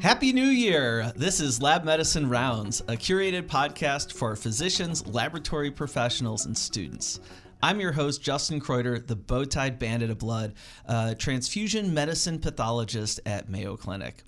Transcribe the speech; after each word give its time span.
Happy 0.00 0.32
New 0.32 0.46
Year! 0.46 1.12
This 1.14 1.40
is 1.40 1.60
Lab 1.60 1.84
Medicine 1.84 2.26
Rounds, 2.26 2.80
a 2.80 2.96
curated 2.96 3.42
podcast 3.42 4.14
for 4.14 4.34
physicians, 4.34 5.06
laboratory 5.06 5.70
professionals, 5.70 6.46
and 6.46 6.56
students. 6.56 7.20
I'm 7.62 7.80
your 7.80 7.92
host, 7.92 8.22
Justin 8.22 8.62
Kreuter, 8.62 9.06
the 9.06 9.14
bow-tied 9.14 9.78
bandit 9.78 10.08
of 10.08 10.16
blood, 10.16 10.54
transfusion 11.18 11.92
medicine 11.92 12.38
pathologist 12.38 13.20
at 13.26 13.50
Mayo 13.50 13.76
Clinic. 13.76 14.24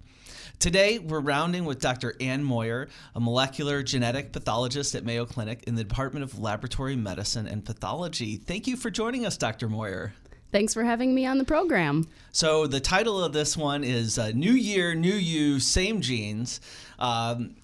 Today, 0.59 0.99
we're 0.99 1.21
rounding 1.21 1.65
with 1.65 1.81
Dr. 1.81 2.17
Ann 2.21 2.45
Moyer, 2.45 2.89
a 3.15 3.21
molecular 3.21 3.83
genetic 3.83 4.31
pathologist 4.31 4.95
at 4.95 5.07
Mayo 5.07 5.25
Clinic 5.25 5.65
in 5.67 5.75
the 5.75 5.85
Department 5.85 6.23
of 6.23 6.39
Laboratory 6.39 6.97
Medicine 6.97 7.47
and 7.47 7.65
Pathology. 7.65 8.37
Thank 8.37 8.67
you 8.67 8.77
for 8.77 8.91
joining 8.91 9.25
us, 9.25 9.39
Dr. 9.39 9.71
Moyer. 9.71 10.13
Thanks 10.53 10.75
for 10.75 10.85
having 10.85 11.15
me 11.15 11.25
on 11.25 11.39
the 11.39 11.45
program. 11.45 12.07
So, 12.31 12.67
the 12.67 12.79
title 12.79 13.25
of 13.25 13.33
this 13.33 13.57
one 13.57 13.83
is 13.83 14.19
uh, 14.19 14.33
New 14.35 14.53
Year, 14.53 14.95
New 14.95 15.15
You, 15.15 15.59
Same 15.59 16.03
Genes. 16.03 16.61
Um, 16.99 17.57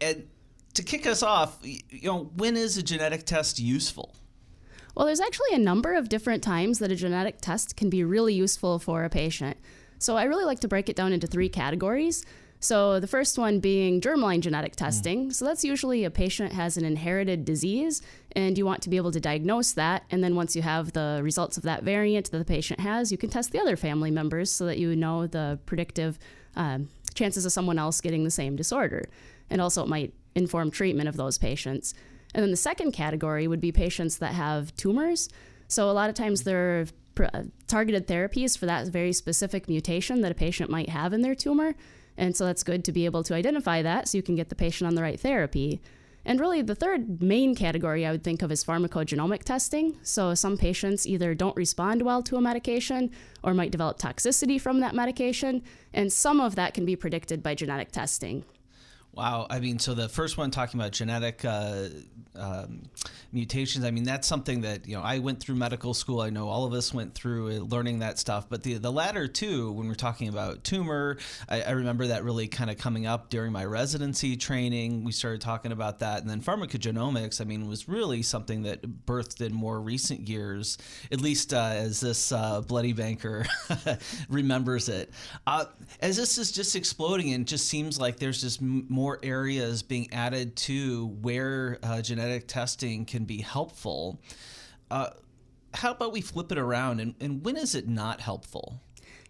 and 0.00 0.26
to 0.74 0.82
kick 0.82 1.06
us 1.06 1.22
off, 1.22 1.58
you 1.62 1.80
know, 2.02 2.30
when 2.36 2.56
is 2.56 2.76
a 2.76 2.82
genetic 2.82 3.26
test 3.26 3.60
useful? 3.60 4.12
Well, 4.96 5.06
there's 5.06 5.20
actually 5.20 5.54
a 5.54 5.58
number 5.58 5.94
of 5.94 6.08
different 6.08 6.42
times 6.42 6.80
that 6.80 6.90
a 6.90 6.96
genetic 6.96 7.40
test 7.40 7.76
can 7.76 7.88
be 7.88 8.02
really 8.02 8.34
useful 8.34 8.80
for 8.80 9.04
a 9.04 9.08
patient. 9.08 9.56
So, 10.00 10.16
I 10.16 10.24
really 10.24 10.44
like 10.44 10.58
to 10.60 10.68
break 10.68 10.88
it 10.88 10.96
down 10.96 11.12
into 11.12 11.28
three 11.28 11.48
categories. 11.48 12.26
So, 12.62 13.00
the 13.00 13.08
first 13.08 13.38
one 13.38 13.58
being 13.58 14.00
germline 14.00 14.38
genetic 14.38 14.76
testing. 14.76 15.28
Mm. 15.28 15.34
So, 15.34 15.44
that's 15.44 15.64
usually 15.64 16.04
a 16.04 16.10
patient 16.10 16.52
has 16.52 16.76
an 16.76 16.84
inherited 16.84 17.44
disease 17.44 18.00
and 18.36 18.56
you 18.56 18.64
want 18.64 18.82
to 18.82 18.88
be 18.88 18.96
able 18.96 19.10
to 19.10 19.18
diagnose 19.18 19.72
that. 19.72 20.04
And 20.12 20.22
then, 20.22 20.36
once 20.36 20.54
you 20.54 20.62
have 20.62 20.92
the 20.92 21.20
results 21.24 21.56
of 21.56 21.64
that 21.64 21.82
variant 21.82 22.30
that 22.30 22.38
the 22.38 22.44
patient 22.44 22.78
has, 22.78 23.10
you 23.10 23.18
can 23.18 23.30
test 23.30 23.50
the 23.50 23.58
other 23.58 23.76
family 23.76 24.12
members 24.12 24.48
so 24.48 24.64
that 24.66 24.78
you 24.78 24.94
know 24.94 25.26
the 25.26 25.58
predictive 25.66 26.20
um, 26.54 26.88
chances 27.14 27.44
of 27.44 27.50
someone 27.50 27.80
else 27.80 28.00
getting 28.00 28.22
the 28.22 28.30
same 28.30 28.54
disorder. 28.54 29.08
And 29.50 29.60
also, 29.60 29.82
it 29.82 29.88
might 29.88 30.14
inform 30.36 30.70
treatment 30.70 31.08
of 31.08 31.16
those 31.16 31.38
patients. 31.38 31.94
And 32.32 32.44
then 32.44 32.52
the 32.52 32.56
second 32.56 32.92
category 32.92 33.48
would 33.48 33.60
be 33.60 33.72
patients 33.72 34.18
that 34.18 34.34
have 34.34 34.72
tumors. 34.76 35.28
So, 35.66 35.90
a 35.90 35.92
lot 35.92 36.10
of 36.10 36.14
times, 36.14 36.44
there 36.44 36.86
are 37.18 37.26
uh, 37.34 37.42
targeted 37.66 38.06
therapies 38.06 38.56
for 38.56 38.66
that 38.66 38.86
very 38.86 39.12
specific 39.12 39.68
mutation 39.68 40.20
that 40.20 40.30
a 40.30 40.36
patient 40.36 40.70
might 40.70 40.90
have 40.90 41.12
in 41.12 41.22
their 41.22 41.34
tumor. 41.34 41.74
And 42.16 42.36
so 42.36 42.44
that's 42.46 42.62
good 42.62 42.84
to 42.84 42.92
be 42.92 43.04
able 43.04 43.22
to 43.24 43.34
identify 43.34 43.82
that 43.82 44.08
so 44.08 44.18
you 44.18 44.22
can 44.22 44.34
get 44.34 44.48
the 44.48 44.54
patient 44.54 44.88
on 44.88 44.94
the 44.94 45.02
right 45.02 45.18
therapy. 45.18 45.80
And 46.24 46.38
really, 46.38 46.62
the 46.62 46.74
third 46.74 47.20
main 47.20 47.54
category 47.54 48.06
I 48.06 48.12
would 48.12 48.22
think 48.22 48.42
of 48.42 48.52
is 48.52 48.64
pharmacogenomic 48.64 49.42
testing. 49.42 49.98
So, 50.02 50.34
some 50.34 50.56
patients 50.56 51.06
either 51.06 51.34
don't 51.34 51.56
respond 51.56 52.02
well 52.02 52.22
to 52.22 52.36
a 52.36 52.40
medication 52.40 53.10
or 53.42 53.54
might 53.54 53.72
develop 53.72 53.98
toxicity 53.98 54.60
from 54.60 54.78
that 54.80 54.94
medication, 54.94 55.64
and 55.92 56.12
some 56.12 56.40
of 56.40 56.54
that 56.54 56.74
can 56.74 56.84
be 56.84 56.94
predicted 56.94 57.42
by 57.42 57.56
genetic 57.56 57.90
testing. 57.90 58.44
Wow. 59.14 59.46
I 59.50 59.60
mean, 59.60 59.78
so 59.78 59.94
the 59.94 60.08
first 60.08 60.38
one 60.38 60.50
talking 60.50 60.80
about 60.80 60.92
genetic 60.92 61.44
uh, 61.44 61.88
um, 62.34 62.84
mutations. 63.32 63.84
I 63.84 63.90
mean, 63.90 64.04
that's 64.04 64.26
something 64.26 64.62
that 64.62 64.86
you 64.86 64.96
know 64.96 65.02
I 65.02 65.18
went 65.18 65.40
through 65.40 65.56
medical 65.56 65.94
school. 65.94 66.20
I 66.20 66.30
know 66.30 66.48
all 66.48 66.64
of 66.64 66.72
us 66.72 66.94
went 66.94 67.14
through 67.14 67.60
learning 67.60 68.00
that 68.00 68.18
stuff. 68.18 68.48
But 68.48 68.62
the 68.62 68.74
the 68.74 68.92
latter 68.92 69.28
too, 69.28 69.72
when 69.72 69.88
we're 69.88 69.94
talking 69.94 70.28
about 70.28 70.64
tumor, 70.64 71.18
I, 71.48 71.62
I 71.62 71.70
remember 71.72 72.08
that 72.08 72.24
really 72.24 72.48
kind 72.48 72.70
of 72.70 72.78
coming 72.78 73.06
up 73.06 73.30
during 73.30 73.52
my 73.52 73.64
residency 73.64 74.36
training. 74.36 75.04
We 75.04 75.12
started 75.12 75.40
talking 75.40 75.72
about 75.72 75.98
that, 76.00 76.20
and 76.20 76.30
then 76.30 76.40
pharmacogenomics. 76.40 77.40
I 77.40 77.44
mean, 77.44 77.68
was 77.68 77.88
really 77.88 78.22
something 78.22 78.62
that 78.62 78.82
birthed 79.06 79.40
in 79.40 79.52
more 79.52 79.80
recent 79.80 80.28
years, 80.28 80.78
at 81.10 81.20
least 81.20 81.52
uh, 81.52 81.72
as 81.74 82.00
this 82.00 82.32
uh, 82.32 82.60
bloody 82.62 82.92
banker 82.92 83.44
remembers 84.28 84.88
it. 84.88 85.10
Uh, 85.46 85.66
as 86.00 86.16
this 86.16 86.38
is 86.38 86.52
just 86.52 86.76
exploding, 86.76 87.32
and 87.34 87.46
just 87.46 87.68
seems 87.68 88.00
like 88.00 88.18
there's 88.18 88.40
just 88.40 88.62
more 88.62 89.01
areas 89.22 89.82
being 89.82 90.12
added 90.12 90.56
to 90.56 91.06
where 91.20 91.78
uh, 91.82 92.00
genetic 92.00 92.22
genetic 92.32 92.48
testing 92.48 93.04
can 93.04 93.24
be 93.24 93.38
helpful. 93.38 94.20
Uh, 94.90 95.10
how 95.74 95.92
about 95.92 96.12
we 96.12 96.20
flip 96.20 96.52
it 96.52 96.58
around 96.58 97.00
and, 97.00 97.14
and 97.20 97.44
when 97.44 97.56
is 97.56 97.74
it 97.74 97.88
not 97.88 98.20
helpful? 98.20 98.80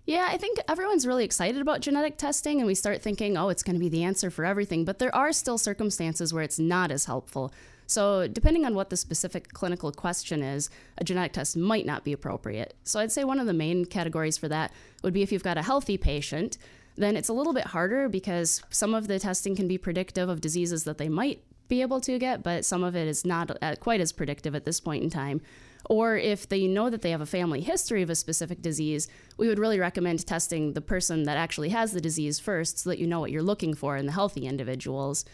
Yeah, 0.04 0.26
I 0.28 0.36
think 0.36 0.58
everyone's 0.68 1.06
really 1.06 1.24
excited 1.24 1.60
about 1.60 1.80
genetic 1.80 2.16
testing, 2.16 2.58
and 2.58 2.66
we 2.66 2.74
start 2.74 3.00
thinking, 3.00 3.36
oh, 3.36 3.50
it's 3.50 3.62
going 3.62 3.76
to 3.76 3.80
be 3.80 3.88
the 3.88 4.02
answer 4.02 4.30
for 4.30 4.44
everything. 4.44 4.84
But 4.84 4.98
there 4.98 5.14
are 5.14 5.32
still 5.32 5.58
circumstances 5.58 6.34
where 6.34 6.42
it's 6.42 6.58
not 6.58 6.90
as 6.90 7.04
helpful. 7.04 7.52
So, 7.86 8.26
depending 8.26 8.64
on 8.64 8.74
what 8.74 8.90
the 8.90 8.96
specific 8.96 9.52
clinical 9.52 9.92
question 9.92 10.42
is, 10.42 10.70
a 10.98 11.04
genetic 11.04 11.34
test 11.34 11.56
might 11.56 11.86
not 11.86 12.02
be 12.02 12.12
appropriate. 12.12 12.74
So, 12.82 12.98
I'd 12.98 13.12
say 13.12 13.22
one 13.22 13.38
of 13.38 13.46
the 13.46 13.52
main 13.52 13.84
categories 13.84 14.36
for 14.36 14.48
that 14.48 14.72
would 15.04 15.14
be 15.14 15.22
if 15.22 15.30
you've 15.30 15.44
got 15.44 15.56
a 15.56 15.62
healthy 15.62 15.96
patient, 15.96 16.58
then 16.96 17.16
it's 17.16 17.28
a 17.28 17.32
little 17.32 17.52
bit 17.52 17.68
harder 17.68 18.08
because 18.08 18.62
some 18.70 18.94
of 18.94 19.08
the 19.08 19.18
testing 19.18 19.56
can 19.56 19.68
be 19.68 19.78
predictive 19.78 20.28
of 20.28 20.40
diseases 20.40 20.84
that 20.84 20.98
they 20.98 21.08
might 21.08 21.42
be 21.68 21.80
able 21.80 22.00
to 22.02 22.18
get, 22.18 22.42
but 22.42 22.64
some 22.64 22.84
of 22.84 22.94
it 22.94 23.08
is 23.08 23.24
not 23.24 23.56
uh, 23.62 23.74
quite 23.80 24.00
as 24.00 24.12
predictive 24.12 24.54
at 24.54 24.64
this 24.64 24.80
point 24.80 25.02
in 25.02 25.10
time. 25.10 25.40
Or 25.86 26.16
if 26.16 26.48
they 26.48 26.68
know 26.68 26.90
that 26.90 27.02
they 27.02 27.10
have 27.10 27.20
a 27.20 27.26
family 27.26 27.60
history 27.60 28.02
of 28.02 28.10
a 28.10 28.14
specific 28.14 28.62
disease, 28.62 29.08
we 29.36 29.48
would 29.48 29.58
really 29.58 29.80
recommend 29.80 30.24
testing 30.26 30.74
the 30.74 30.80
person 30.80 31.24
that 31.24 31.36
actually 31.36 31.70
has 31.70 31.92
the 31.92 32.00
disease 32.00 32.38
first 32.38 32.80
so 32.80 32.90
that 32.90 32.98
you 32.98 33.06
know 33.06 33.20
what 33.20 33.30
you're 33.30 33.42
looking 33.42 33.74
for 33.74 33.96
in 33.96 34.06
the 34.06 34.12
healthy 34.12 34.46
individuals. 34.46 35.24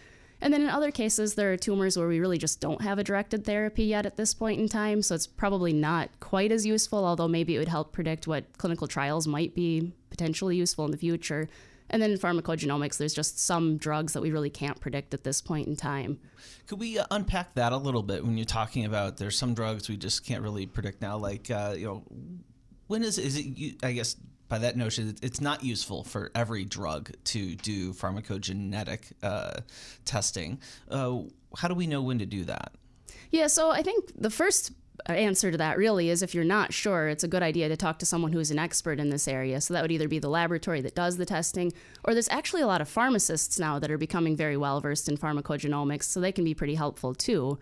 And 0.40 0.54
then 0.54 0.62
in 0.62 0.68
other 0.68 0.92
cases, 0.92 1.34
there 1.34 1.52
are 1.52 1.56
tumors 1.56 1.98
where 1.98 2.06
we 2.06 2.20
really 2.20 2.38
just 2.38 2.60
don't 2.60 2.82
have 2.82 2.98
a 2.98 3.04
directed 3.04 3.44
therapy 3.44 3.84
yet 3.84 4.06
at 4.06 4.16
this 4.16 4.32
point 4.32 4.60
in 4.60 4.68
time, 4.68 5.02
so 5.02 5.16
it's 5.16 5.26
probably 5.26 5.72
not 5.72 6.08
quite 6.20 6.52
as 6.52 6.64
useful, 6.64 7.04
although 7.04 7.26
maybe 7.26 7.56
it 7.56 7.58
would 7.58 7.68
help 7.68 7.92
predict 7.92 8.28
what 8.28 8.56
clinical 8.56 8.86
trials 8.86 9.26
might 9.26 9.54
be 9.54 9.92
potentially 10.18 10.56
useful 10.56 10.84
in 10.84 10.90
the 10.90 10.96
future. 10.96 11.48
And 11.90 12.02
then 12.02 12.10
in 12.10 12.18
pharmacogenomics, 12.18 12.98
there's 12.98 13.14
just 13.14 13.38
some 13.38 13.78
drugs 13.78 14.12
that 14.12 14.20
we 14.20 14.30
really 14.30 14.50
can't 14.50 14.78
predict 14.78 15.14
at 15.14 15.24
this 15.24 15.40
point 15.40 15.68
in 15.68 15.76
time. 15.76 16.18
Could 16.66 16.80
we 16.80 16.98
uh, 16.98 17.06
unpack 17.10 17.54
that 17.54 17.72
a 17.72 17.76
little 17.78 18.02
bit 18.02 18.22
when 18.24 18.36
you're 18.36 18.44
talking 18.44 18.84
about 18.84 19.16
there's 19.16 19.38
some 19.38 19.54
drugs 19.54 19.88
we 19.88 19.96
just 19.96 20.26
can't 20.26 20.42
really 20.42 20.66
predict 20.66 21.00
now? 21.00 21.16
Like, 21.16 21.50
uh, 21.50 21.74
you 21.78 21.86
know, 21.86 22.02
when 22.88 23.02
is 23.02 23.16
is 23.16 23.38
it? 23.38 23.76
I 23.82 23.92
guess 23.92 24.16
by 24.48 24.58
that 24.58 24.76
notion, 24.76 25.16
it's 25.22 25.40
not 25.40 25.64
useful 25.64 26.04
for 26.04 26.30
every 26.34 26.64
drug 26.64 27.10
to 27.24 27.54
do 27.54 27.92
pharmacogenetic 27.92 29.12
uh, 29.22 29.60
testing. 30.04 30.60
Uh, 30.90 31.20
how 31.56 31.68
do 31.68 31.74
we 31.74 31.86
know 31.86 32.02
when 32.02 32.18
to 32.18 32.26
do 32.26 32.44
that? 32.44 32.72
Yeah, 33.30 33.46
so 33.46 33.70
I 33.70 33.82
think 33.82 34.12
the 34.14 34.30
first 34.30 34.72
answer 35.06 35.50
to 35.50 35.58
that 35.58 35.78
really 35.78 36.10
is 36.10 36.22
if 36.22 36.34
you're 36.34 36.44
not 36.44 36.72
sure, 36.72 37.08
it's 37.08 37.24
a 37.24 37.28
good 37.28 37.42
idea 37.42 37.68
to 37.68 37.76
talk 37.76 37.98
to 37.98 38.06
someone 38.06 38.32
who's 38.32 38.50
an 38.50 38.58
expert 38.58 39.00
in 39.00 39.10
this 39.10 39.28
area. 39.28 39.60
So 39.60 39.74
that 39.74 39.82
would 39.82 39.92
either 39.92 40.08
be 40.08 40.18
the 40.18 40.28
laboratory 40.28 40.80
that 40.82 40.94
does 40.94 41.16
the 41.16 41.26
testing, 41.26 41.72
or 42.04 42.14
there's 42.14 42.28
actually 42.28 42.62
a 42.62 42.66
lot 42.66 42.80
of 42.80 42.88
pharmacists 42.88 43.58
now 43.58 43.78
that 43.78 43.90
are 43.90 43.98
becoming 43.98 44.36
very 44.36 44.56
well 44.56 44.80
versed 44.80 45.08
in 45.08 45.16
pharmacogenomics, 45.16 46.04
so 46.04 46.20
they 46.20 46.32
can 46.32 46.44
be 46.44 46.54
pretty 46.54 46.74
helpful 46.74 47.14
too. 47.14 47.58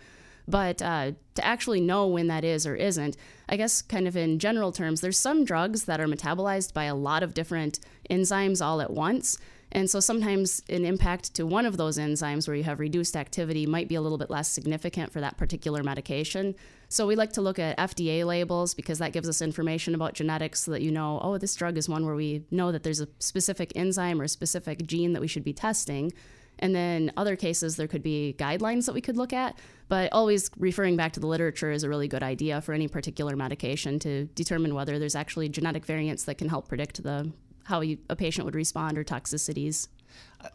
But 0.49 0.81
uh, 0.81 1.13
to 1.35 1.45
actually 1.45 1.81
know 1.81 2.07
when 2.07 2.29
that 2.29 2.45
is 2.45 2.67
or 2.67 2.77
isn't, 2.77 3.17
I 3.49 3.57
guess, 3.57 3.83
kind 3.83 4.07
of 4.07 4.17
in 4.17 4.39
general 4.39 4.73
terms, 4.73 5.01
there's 5.01 5.19
some 5.19 5.45
drugs 5.45 5.85
that 5.85 6.01
are 6.01 6.07
metabolized 6.07 6.73
by 6.73 6.85
a 6.85 6.95
lot 6.95 7.23
of 7.23 7.35
different 7.35 7.81
enzymes 8.09 8.65
all 8.65 8.81
at 8.81 8.93
once. 8.93 9.39
And 9.73 9.91
so 9.91 10.01
sometimes 10.01 10.63
an 10.69 10.85
impact 10.85 11.35
to 11.35 11.45
one 11.45 11.67
of 11.67 11.77
those 11.77 11.99
enzymes 11.99 12.47
where 12.47 12.57
you 12.57 12.63
have 12.65 12.79
reduced 12.81 13.17
activity 13.17 13.67
might 13.67 13.89
be 13.89 13.97
a 13.97 14.01
little 14.01 14.19
bit 14.19 14.31
less 14.31 14.49
significant 14.49 15.13
for 15.13 15.21
that 15.21 15.37
particular 15.37 15.83
medication. 15.83 16.55
So 16.89 17.07
we 17.07 17.17
like 17.17 17.33
to 17.33 17.43
look 17.43 17.59
at 17.59 17.77
FDA 17.77 18.25
labels 18.25 18.75
because 18.75 18.99
that 19.01 19.13
gives 19.13 19.29
us 19.29 19.43
information 19.43 19.95
about 19.95 20.15
genetics 20.15 20.63
so 20.63 20.71
that 20.71 20.83
you 20.83 20.93
know, 20.93 21.19
oh, 21.23 21.37
this 21.37 21.55
drug 21.57 21.77
is 21.77 21.89
one 21.89 22.07
where 22.07 22.15
we 22.15 22.45
know 22.51 22.71
that 22.71 22.85
there's 22.85 23.01
a 23.01 23.09
specific 23.19 23.73
enzyme 23.75 24.21
or 24.21 24.25
a 24.25 24.29
specific 24.29 24.87
gene 24.87 25.13
that 25.15 25.21
we 25.21 25.29
should 25.29 25.45
be 25.45 25.53
testing. 25.53 26.13
And 26.59 26.75
then 26.75 27.13
other 27.17 27.37
cases, 27.37 27.77
there 27.77 27.89
could 27.89 28.03
be 28.03 28.35
guidelines 28.39 28.87
that 28.87 28.95
we 28.95 29.01
could 29.01 29.17
look 29.17 29.33
at, 29.33 29.59
but 29.89 30.11
always 30.13 30.51
referring 30.57 30.97
back 30.97 31.13
to 31.13 31.21
the 31.21 31.27
literature 31.27 31.71
is 31.71 31.83
a 31.83 31.89
really 31.89 32.09
good 32.09 32.23
idea 32.23 32.61
for 32.61 32.73
any 32.73 32.89
particular 32.89 33.37
medication 33.37 33.99
to 33.99 34.25
determine 34.27 34.75
whether 34.75 34.99
there's 34.99 35.15
actually 35.15 35.49
genetic 35.49 35.85
variants 35.85 36.25
that 36.25 36.37
can 36.39 36.49
help 36.49 36.69
predict 36.69 37.03
the 37.03 37.31
how 37.67 37.81
you, 37.81 37.99
a 38.09 38.17
patient 38.17 38.45
would 38.45 38.55
respond 38.55 38.97
or 38.97 39.05
toxicities. 39.05 39.89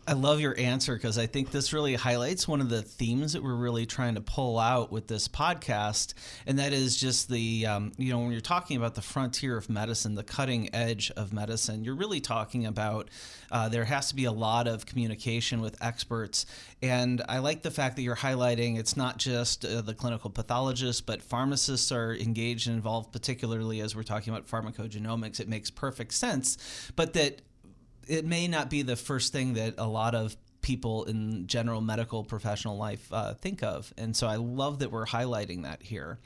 I 0.07 0.13
love 0.13 0.39
your 0.39 0.57
answer 0.59 0.95
because 0.95 1.17
I 1.17 1.25
think 1.27 1.51
this 1.51 1.73
really 1.73 1.95
highlights 1.95 2.47
one 2.47 2.61
of 2.61 2.69
the 2.69 2.81
themes 2.81 3.33
that 3.33 3.43
we're 3.43 3.55
really 3.55 3.85
trying 3.85 4.15
to 4.15 4.21
pull 4.21 4.59
out 4.59 4.91
with 4.91 5.07
this 5.07 5.27
podcast, 5.27 6.13
and 6.45 6.59
that 6.59 6.73
is 6.73 6.97
just 6.97 7.29
the 7.29 7.65
um, 7.65 7.91
you 7.97 8.11
know 8.11 8.19
when 8.19 8.31
you're 8.31 8.41
talking 8.41 8.77
about 8.77 8.95
the 8.95 9.01
frontier 9.01 9.57
of 9.57 9.69
medicine, 9.69 10.15
the 10.15 10.23
cutting 10.23 10.73
edge 10.73 11.11
of 11.11 11.33
medicine, 11.33 11.83
you're 11.83 11.95
really 11.95 12.19
talking 12.19 12.65
about 12.65 13.09
uh, 13.51 13.69
there 13.69 13.85
has 13.85 14.09
to 14.09 14.15
be 14.15 14.25
a 14.25 14.31
lot 14.31 14.67
of 14.67 14.85
communication 14.85 15.61
with 15.61 15.81
experts, 15.81 16.45
and 16.81 17.21
I 17.27 17.39
like 17.39 17.61
the 17.61 17.71
fact 17.71 17.95
that 17.95 18.01
you're 18.01 18.15
highlighting 18.15 18.77
it's 18.79 18.97
not 18.97 19.17
just 19.17 19.65
uh, 19.65 19.81
the 19.81 19.93
clinical 19.93 20.29
pathologists, 20.29 21.01
but 21.01 21.21
pharmacists 21.21 21.91
are 21.91 22.13
engaged 22.13 22.67
and 22.67 22.75
involved, 22.75 23.11
particularly 23.11 23.81
as 23.81 23.95
we're 23.95 24.03
talking 24.03 24.33
about 24.33 24.47
pharmacogenomics. 24.47 25.39
It 25.39 25.47
makes 25.47 25.69
perfect 25.69 26.13
sense, 26.13 26.57
but 26.95 27.13
that 27.13 27.41
it 28.11 28.25
may 28.25 28.45
not 28.45 28.69
be 28.69 28.81
the 28.81 28.97
first 28.97 29.31
thing 29.31 29.53
that 29.53 29.75
a 29.77 29.87
lot 29.87 30.15
of 30.15 30.35
people 30.61 31.05
in 31.05 31.47
general 31.47 31.79
medical 31.79 32.25
professional 32.25 32.77
life 32.77 33.07
uh, 33.13 33.33
think 33.35 33.63
of. 33.63 33.93
And 33.97 34.13
so 34.15 34.27
I 34.27 34.35
love 34.35 34.79
that 34.79 34.91
we're 34.91 35.05
highlighting 35.05 35.63
that 35.63 35.81
here. 35.81 36.19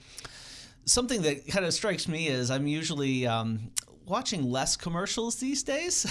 Something 0.86 1.22
that 1.22 1.48
kind 1.48 1.64
of 1.64 1.74
strikes 1.76 2.08
me 2.08 2.28
is 2.28 2.50
I'm 2.50 2.66
usually 2.66 3.28
um, 3.28 3.72
watching 4.08 4.50
less 4.50 4.76
commercials 4.76 5.36
these 5.36 5.62
days, 5.62 6.08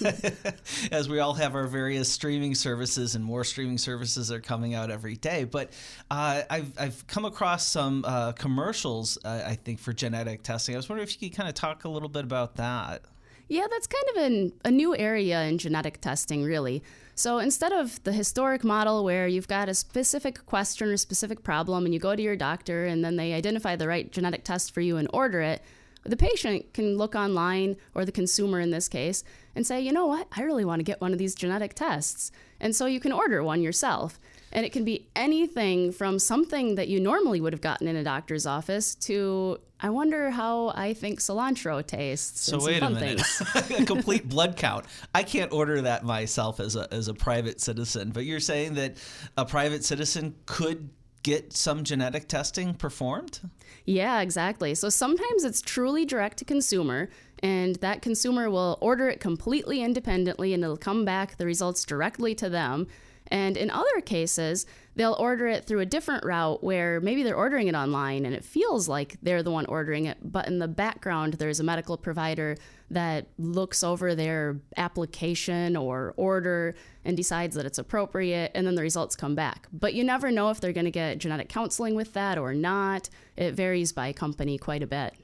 as 0.92 1.10
we 1.10 1.18
all 1.18 1.34
have 1.34 1.54
our 1.54 1.66
various 1.66 2.10
streaming 2.10 2.54
services, 2.54 3.14
and 3.14 3.22
more 3.22 3.44
streaming 3.44 3.78
services 3.78 4.32
are 4.32 4.40
coming 4.40 4.74
out 4.74 4.90
every 4.90 5.16
day. 5.16 5.44
But 5.44 5.72
uh, 6.10 6.42
I've, 6.48 6.72
I've 6.78 7.06
come 7.06 7.26
across 7.26 7.66
some 7.66 8.02
uh, 8.06 8.32
commercials, 8.32 9.18
uh, 9.24 9.42
I 9.46 9.56
think, 9.56 9.78
for 9.78 9.92
genetic 9.92 10.42
testing. 10.42 10.74
I 10.74 10.78
was 10.78 10.88
wondering 10.88 11.06
if 11.06 11.20
you 11.20 11.28
could 11.28 11.36
kind 11.36 11.50
of 11.50 11.54
talk 11.54 11.84
a 11.84 11.88
little 11.90 12.08
bit 12.08 12.24
about 12.24 12.56
that. 12.56 13.02
Yeah, 13.48 13.66
that's 13.70 13.86
kind 13.86 14.04
of 14.10 14.22
an, 14.24 14.52
a 14.66 14.70
new 14.70 14.94
area 14.94 15.42
in 15.44 15.56
genetic 15.56 16.00
testing, 16.00 16.44
really. 16.44 16.82
So 17.14 17.38
instead 17.38 17.72
of 17.72 18.02
the 18.04 18.12
historic 18.12 18.62
model 18.62 19.02
where 19.04 19.26
you've 19.26 19.48
got 19.48 19.68
a 19.68 19.74
specific 19.74 20.44
question 20.46 20.88
or 20.88 20.96
specific 20.96 21.42
problem 21.42 21.84
and 21.84 21.92
you 21.92 21.98
go 21.98 22.14
to 22.14 22.22
your 22.22 22.36
doctor 22.36 22.84
and 22.84 23.04
then 23.04 23.16
they 23.16 23.32
identify 23.32 23.74
the 23.74 23.88
right 23.88 24.12
genetic 24.12 24.44
test 24.44 24.72
for 24.72 24.82
you 24.82 24.98
and 24.98 25.08
order 25.12 25.40
it, 25.40 25.62
the 26.04 26.16
patient 26.16 26.72
can 26.72 26.96
look 26.96 27.14
online, 27.14 27.76
or 27.94 28.04
the 28.04 28.12
consumer 28.12 28.60
in 28.60 28.70
this 28.70 28.88
case, 28.88 29.24
and 29.54 29.66
say, 29.66 29.80
you 29.80 29.92
know 29.92 30.06
what, 30.06 30.28
I 30.36 30.42
really 30.42 30.64
want 30.64 30.80
to 30.80 30.84
get 30.84 31.00
one 31.00 31.12
of 31.12 31.18
these 31.18 31.34
genetic 31.34 31.74
tests. 31.74 32.30
And 32.60 32.74
so 32.74 32.86
you 32.86 33.00
can 33.00 33.12
order 33.12 33.42
one 33.42 33.62
yourself. 33.62 34.20
And 34.52 34.64
it 34.64 34.72
can 34.72 34.84
be 34.84 35.08
anything 35.14 35.92
from 35.92 36.18
something 36.18 36.76
that 36.76 36.88
you 36.88 37.00
normally 37.00 37.40
would 37.40 37.52
have 37.52 37.60
gotten 37.60 37.86
in 37.86 37.96
a 37.96 38.04
doctor's 38.04 38.46
office 38.46 38.94
to 38.96 39.58
I 39.80 39.90
wonder 39.90 40.30
how 40.30 40.72
I 40.74 40.92
think 40.94 41.20
cilantro 41.20 41.86
tastes. 41.86 42.40
So 42.40 42.64
wait 42.64 42.82
a 42.82 42.90
minute, 42.90 43.22
a 43.54 43.84
complete 43.84 44.28
blood 44.28 44.56
count. 44.56 44.86
I 45.14 45.22
can't 45.22 45.52
order 45.52 45.82
that 45.82 46.04
myself 46.04 46.58
as 46.58 46.74
a 46.74 46.92
as 46.92 47.08
a 47.08 47.14
private 47.14 47.60
citizen, 47.60 48.10
but 48.10 48.24
you're 48.24 48.40
saying 48.40 48.74
that 48.74 48.96
a 49.36 49.44
private 49.44 49.84
citizen 49.84 50.34
could 50.46 50.90
get 51.22 51.52
some 51.52 51.84
genetic 51.84 52.28
testing 52.28 52.74
performed? 52.74 53.40
Yeah, 53.84 54.20
exactly. 54.20 54.74
So 54.74 54.88
sometimes 54.88 55.44
it's 55.44 55.60
truly 55.60 56.04
direct 56.04 56.38
to 56.38 56.44
consumer, 56.44 57.08
and 57.40 57.76
that 57.76 58.02
consumer 58.02 58.50
will 58.50 58.78
order 58.80 59.08
it 59.08 59.20
completely 59.20 59.82
independently 59.82 60.52
and 60.54 60.62
it'll 60.62 60.76
come 60.76 61.04
back 61.04 61.36
the 61.36 61.46
results 61.46 61.84
directly 61.84 62.34
to 62.36 62.48
them. 62.48 62.86
And 63.28 63.56
in 63.56 63.70
other 63.70 64.00
cases, 64.04 64.66
they'll 64.94 65.16
order 65.18 65.46
it 65.46 65.64
through 65.64 65.80
a 65.80 65.86
different 65.86 66.24
route 66.24 66.62
where 66.64 67.00
maybe 67.00 67.22
they're 67.22 67.36
ordering 67.36 67.68
it 67.68 67.74
online 67.74 68.26
and 68.26 68.34
it 68.34 68.44
feels 68.44 68.88
like 68.88 69.16
they're 69.22 69.42
the 69.42 69.50
one 69.50 69.66
ordering 69.66 70.06
it, 70.06 70.18
but 70.22 70.46
in 70.46 70.58
the 70.58 70.66
background, 70.66 71.34
there's 71.34 71.60
a 71.60 71.64
medical 71.64 71.96
provider 71.96 72.56
that 72.90 73.26
looks 73.38 73.84
over 73.84 74.14
their 74.14 74.60
application 74.76 75.76
or 75.76 76.14
order 76.16 76.74
and 77.04 77.16
decides 77.16 77.54
that 77.54 77.66
it's 77.66 77.78
appropriate, 77.78 78.50
and 78.54 78.66
then 78.66 78.74
the 78.74 78.82
results 78.82 79.14
come 79.14 79.34
back. 79.34 79.68
But 79.72 79.94
you 79.94 80.04
never 80.04 80.30
know 80.30 80.50
if 80.50 80.60
they're 80.60 80.72
going 80.72 80.84
to 80.86 80.90
get 80.90 81.18
genetic 81.18 81.48
counseling 81.48 81.94
with 81.94 82.14
that 82.14 82.38
or 82.38 82.52
not. 82.54 83.08
It 83.36 83.52
varies 83.52 83.92
by 83.92 84.12
company 84.12 84.58
quite 84.58 84.82
a 84.82 84.86
bit. 84.86 85.14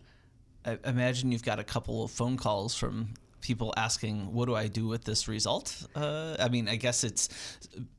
I 0.64 0.78
imagine 0.84 1.32
you've 1.32 1.42
got 1.42 1.58
a 1.58 1.64
couple 1.64 2.04
of 2.04 2.10
phone 2.10 2.36
calls 2.36 2.74
from 2.74 3.14
people 3.40 3.74
asking, 3.76 4.32
"What 4.32 4.46
do 4.46 4.54
I 4.54 4.68
do 4.68 4.86
with 4.86 5.04
this 5.04 5.28
result?" 5.28 5.86
Uh, 5.94 6.36
I 6.38 6.48
mean, 6.48 6.68
I 6.68 6.76
guess 6.76 7.04
it's 7.04 7.28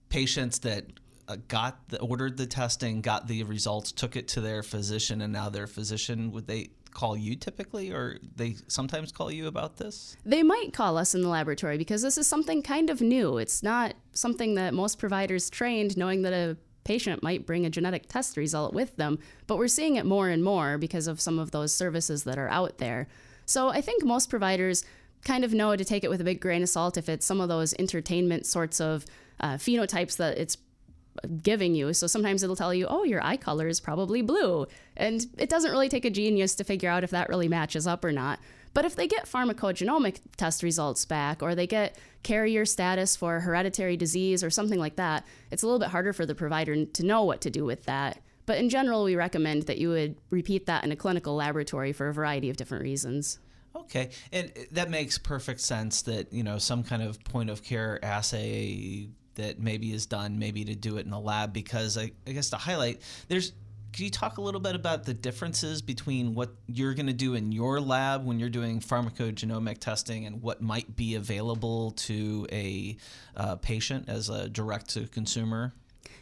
patients 0.09 0.59
that 0.59 0.85
uh, 1.27 1.37
got 1.47 1.89
the, 1.89 1.99
ordered 1.99 2.37
the 2.37 2.45
testing, 2.45 3.01
got 3.01 3.27
the 3.27 3.43
results, 3.43 3.91
took 3.91 4.15
it 4.15 4.27
to 4.29 4.41
their 4.41 4.63
physician, 4.63 5.21
and 5.21 5.33
now 5.33 5.49
their 5.49 5.67
physician 5.67 6.31
would 6.31 6.47
they 6.47 6.69
call 6.91 7.17
you 7.17 7.35
typically, 7.35 7.91
or 7.91 8.17
they 8.35 8.55
sometimes 8.67 9.11
call 9.11 9.31
you 9.31 9.47
about 9.47 9.77
this? 9.77 10.15
They 10.25 10.43
might 10.43 10.71
call 10.73 10.97
us 10.97 11.13
in 11.13 11.21
the 11.21 11.29
laboratory 11.29 11.77
because 11.77 12.01
this 12.01 12.17
is 12.17 12.25
something 12.25 12.61
kind 12.61 12.89
of 12.89 13.01
new. 13.01 13.37
It's 13.37 13.61
not 13.61 13.95
something 14.13 14.55
that 14.55 14.73
most 14.73 14.97
providers 14.97 15.49
trained, 15.49 15.97
knowing 15.97 16.21
that 16.21 16.33
a 16.33 16.57
patient 16.85 17.21
might 17.21 17.45
bring 17.45 17.65
a 17.65 17.69
genetic 17.69 18.07
test 18.07 18.37
result 18.37 18.73
with 18.73 18.95
them, 18.95 19.19
but 19.47 19.57
we're 19.57 19.67
seeing 19.67 19.95
it 19.97 20.05
more 20.05 20.29
and 20.29 20.43
more 20.43 20.77
because 20.77 21.07
of 21.07 21.19
some 21.19 21.37
of 21.37 21.51
those 21.51 21.73
services 21.73 22.23
that 22.23 22.37
are 22.37 22.49
out 22.49 22.77
there. 22.77 23.07
So 23.45 23.69
I 23.69 23.81
think 23.81 24.03
most 24.03 24.29
providers 24.29 24.85
kind 25.23 25.43
of 25.43 25.53
know 25.53 25.75
to 25.75 25.83
take 25.83 26.03
it 26.03 26.09
with 26.09 26.21
a 26.21 26.23
big 26.23 26.39
grain 26.39 26.63
of 26.63 26.69
salt 26.69 26.97
if 26.97 27.09
it's 27.09 27.25
some 27.25 27.41
of 27.41 27.49
those 27.49 27.73
entertainment 27.79 28.45
sorts 28.45 28.79
of 28.79 29.05
uh, 29.39 29.55
phenotypes 29.55 30.17
that 30.17 30.37
it's 30.37 30.57
giving 31.41 31.75
you. 31.75 31.93
So 31.93 32.07
sometimes 32.07 32.43
it'll 32.43 32.55
tell 32.55 32.73
you, 32.73 32.87
oh, 32.87 33.03
your 33.03 33.23
eye 33.23 33.37
color 33.37 33.67
is 33.67 33.79
probably 33.79 34.21
blue. 34.21 34.67
And 34.97 35.25
it 35.37 35.49
doesn't 35.49 35.71
really 35.71 35.89
take 35.89 36.05
a 36.05 36.09
genius 36.09 36.55
to 36.55 36.63
figure 36.63 36.89
out 36.89 37.03
if 37.03 37.11
that 37.11 37.29
really 37.29 37.47
matches 37.47 37.87
up 37.87 38.03
or 38.03 38.11
not. 38.11 38.39
But 38.73 38.83
if 38.83 38.95
they 38.95 39.07
get 39.07 39.25
pharmacogenomic 39.25 40.19
test 40.35 40.61
results 40.61 41.05
back 41.05 41.41
or 41.41 41.55
they 41.55 41.67
get 41.67 41.97
carrier 42.23 42.65
status 42.65 43.15
for 43.15 43.39
hereditary 43.39 43.95
disease 43.95 44.43
or 44.43 44.49
something 44.49 44.79
like 44.79 44.97
that, 44.97 45.25
it's 45.51 45.63
a 45.63 45.65
little 45.65 45.79
bit 45.79 45.89
harder 45.89 46.11
for 46.11 46.25
the 46.25 46.35
provider 46.35 46.85
to 46.85 47.05
know 47.05 47.23
what 47.23 47.39
to 47.41 47.49
do 47.49 47.63
with 47.63 47.85
that. 47.85 48.19
But 48.45 48.57
in 48.57 48.69
general, 48.69 49.05
we 49.05 49.15
recommend 49.15 49.63
that 49.63 49.77
you 49.77 49.89
would 49.89 50.17
repeat 50.29 50.65
that 50.65 50.83
in 50.83 50.91
a 50.91 50.95
clinical 50.95 51.35
laboratory 51.35 51.93
for 51.93 52.09
a 52.09 52.13
variety 52.13 52.49
of 52.49 52.57
different 52.57 52.83
reasons. 52.83 53.39
Okay, 53.75 54.09
and 54.31 54.51
that 54.71 54.89
makes 54.89 55.17
perfect 55.17 55.61
sense 55.61 56.01
that, 56.03 56.31
you 56.31 56.43
know, 56.43 56.57
some 56.57 56.83
kind 56.83 57.01
of 57.01 57.21
point 57.23 57.49
of 57.49 57.63
care 57.63 58.03
assay 58.03 59.09
that 59.35 59.59
maybe 59.59 59.93
is 59.93 60.05
done, 60.05 60.39
maybe 60.39 60.65
to 60.65 60.75
do 60.75 60.97
it 60.97 61.05
in 61.05 61.13
a 61.13 61.19
lab, 61.19 61.53
because 61.53 61.97
I, 61.97 62.11
I 62.27 62.31
guess 62.31 62.49
to 62.51 62.57
highlight, 62.57 63.01
there's 63.27 63.53
can 63.95 64.03
you 64.03 64.11
talk 64.11 64.37
a 64.39 64.41
little 64.41 64.59
bit 64.59 64.75
about 64.75 65.05
the 65.05 65.13
differences 65.13 65.81
between 65.81 66.35
what 66.35 66.49
you're 66.67 66.93
going 66.93 67.07
to 67.07 67.13
do 67.13 67.33
in 67.33 67.53
your 67.53 67.79
lab 67.79 68.25
when 68.25 68.41
you're 68.41 68.49
doing 68.49 68.81
pharmacogenomic 68.81 69.77
testing 69.77 70.25
and 70.25 70.41
what 70.41 70.61
might 70.61 70.97
be 70.97 71.15
available 71.15 71.91
to 71.91 72.45
a 72.51 72.97
uh, 73.37 73.55
patient 73.55 74.09
as 74.09 74.27
a 74.27 74.49
direct 74.49 74.89
to 74.89 75.07
consumer? 75.07 75.71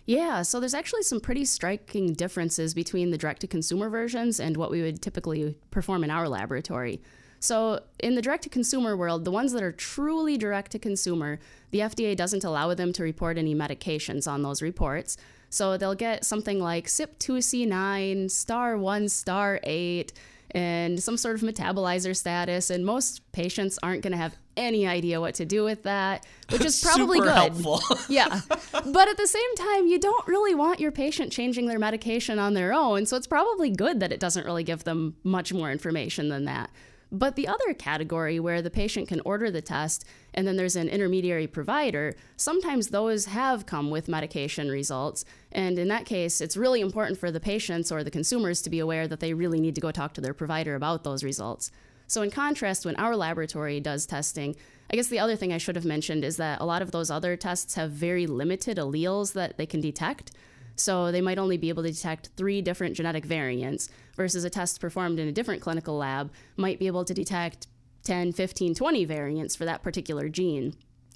Yeah, 0.05 0.43
so 0.43 0.59
there's 0.59 0.75
actually 0.75 1.01
some 1.01 1.19
pretty 1.19 1.45
striking 1.45 2.13
differences 2.13 2.75
between 2.75 3.09
the 3.09 3.17
direct 3.17 3.41
to 3.41 3.47
consumer 3.47 3.89
versions 3.89 4.39
and 4.39 4.55
what 4.55 4.69
we 4.69 4.83
would 4.83 5.01
typically 5.01 5.57
perform 5.71 6.03
in 6.03 6.11
our 6.11 6.29
laboratory. 6.29 7.01
So, 7.43 7.81
in 7.99 8.15
the 8.15 8.21
direct 8.21 8.43
to 8.43 8.49
consumer 8.49 8.95
world, 8.95 9.25
the 9.25 9.31
ones 9.31 9.51
that 9.51 9.61
are 9.61 9.73
truly 9.73 10.37
direct 10.37 10.71
to 10.71 10.79
consumer, 10.79 11.39
the 11.71 11.79
FDA 11.79 12.15
doesn't 12.15 12.45
allow 12.45 12.73
them 12.73 12.93
to 12.93 13.03
report 13.03 13.37
any 13.37 13.53
medications 13.53 14.31
on 14.31 14.43
those 14.43 14.61
reports. 14.61 15.17
So, 15.49 15.75
they'll 15.75 15.93
get 15.93 16.23
something 16.23 16.61
like 16.61 16.87
CYP2C9, 16.87 18.31
star 18.31 18.77
1, 18.77 19.09
star 19.09 19.59
8, 19.61 20.13
and 20.51 21.03
some 21.03 21.17
sort 21.17 21.35
of 21.35 21.41
metabolizer 21.41 22.15
status. 22.15 22.69
And 22.69 22.85
most 22.85 23.29
patients 23.33 23.77
aren't 23.83 24.03
going 24.03 24.11
to 24.11 24.17
have 24.17 24.37
any 24.55 24.87
idea 24.87 25.19
what 25.19 25.35
to 25.35 25.43
do 25.43 25.65
with 25.65 25.83
that, 25.83 26.25
which 26.49 26.63
is 26.63 26.81
probably 26.85 27.17
Super 27.17 27.27
good. 27.27 27.35
Helpful. 27.35 27.81
yeah. 28.07 28.39
But 28.71 29.09
at 29.09 29.17
the 29.17 29.27
same 29.27 29.55
time, 29.57 29.87
you 29.87 29.99
don't 29.99 30.25
really 30.29 30.55
want 30.55 30.79
your 30.79 30.93
patient 30.93 31.33
changing 31.33 31.65
their 31.65 31.79
medication 31.79 32.39
on 32.39 32.53
their 32.53 32.71
own. 32.71 33.05
So 33.05 33.17
it's 33.17 33.27
probably 33.27 33.69
good 33.69 33.99
that 33.99 34.13
it 34.13 34.21
doesn't 34.21 34.45
really 34.45 34.63
give 34.63 34.85
them 34.85 35.17
much 35.25 35.51
more 35.51 35.73
information 35.73 36.29
than 36.29 36.45
that. 36.45 36.69
But 37.13 37.35
the 37.35 37.47
other 37.47 37.75
category 37.75 38.39
where 38.39 38.63
the 38.63 38.71
patient 38.71 39.07
can 39.07 39.21
order 39.23 39.51
the 39.51 39.61
test 39.61 40.03
and 40.33 40.47
then 40.47 40.55
there's 40.55 40.75
an 40.75 40.89
intermediary 40.89 41.45
provider, 41.45 42.15
sometimes 42.37 42.87
those 42.87 43.25
have 43.25 43.67
come 43.67 43.91
with 43.91 44.07
medication 44.07 44.67
results. 44.67 45.23
And 45.51 45.77
in 45.77 45.89
that 45.89 46.07
case, 46.07 46.41
it's 46.41 46.57
really 46.57 46.81
important 46.81 47.19
for 47.19 47.29
the 47.29 47.39
patients 47.39 47.91
or 47.91 48.03
the 48.03 48.09
consumers 48.09 48.63
to 48.63 48.71
be 48.71 48.79
aware 48.79 49.07
that 49.07 49.19
they 49.19 49.35
really 49.35 49.61
need 49.61 49.75
to 49.75 49.81
go 49.81 49.91
talk 49.91 50.15
to 50.15 50.21
their 50.21 50.33
provider 50.33 50.73
about 50.73 51.03
those 51.03 51.23
results. 51.23 51.69
So, 52.07 52.23
in 52.23 52.31
contrast, 52.31 52.83
when 52.83 52.95
our 52.95 53.15
laboratory 53.15 53.79
does 53.79 54.07
testing, 54.07 54.55
I 54.91 54.95
guess 54.95 55.07
the 55.07 55.19
other 55.19 55.35
thing 55.35 55.53
I 55.53 55.59
should 55.59 55.75
have 55.75 55.85
mentioned 55.85 56.25
is 56.25 56.37
that 56.37 56.61
a 56.61 56.65
lot 56.65 56.81
of 56.81 56.91
those 56.91 57.11
other 57.11 57.37
tests 57.37 57.75
have 57.75 57.91
very 57.91 58.25
limited 58.25 58.77
alleles 58.77 59.33
that 59.33 59.57
they 59.57 59.67
can 59.67 59.81
detect. 59.81 60.31
So 60.75 61.11
they 61.11 61.21
might 61.21 61.37
only 61.37 61.57
be 61.57 61.69
able 61.69 61.83
to 61.83 61.91
detect 61.91 62.29
three 62.35 62.61
different 62.61 62.95
genetic 62.95 63.25
variants, 63.25 63.89
versus 64.15 64.43
a 64.43 64.49
test 64.49 64.79
performed 64.79 65.19
in 65.19 65.27
a 65.27 65.31
different 65.31 65.61
clinical 65.61 65.97
lab 65.97 66.31
might 66.57 66.79
be 66.79 66.87
able 66.87 67.05
to 67.05 67.13
detect 67.13 67.67
10, 68.03 68.33
15, 68.33 68.75
20 68.75 69.05
variants 69.05 69.55
for 69.55 69.65
that 69.65 69.81
particular 69.81 70.29
gene. 70.29 70.73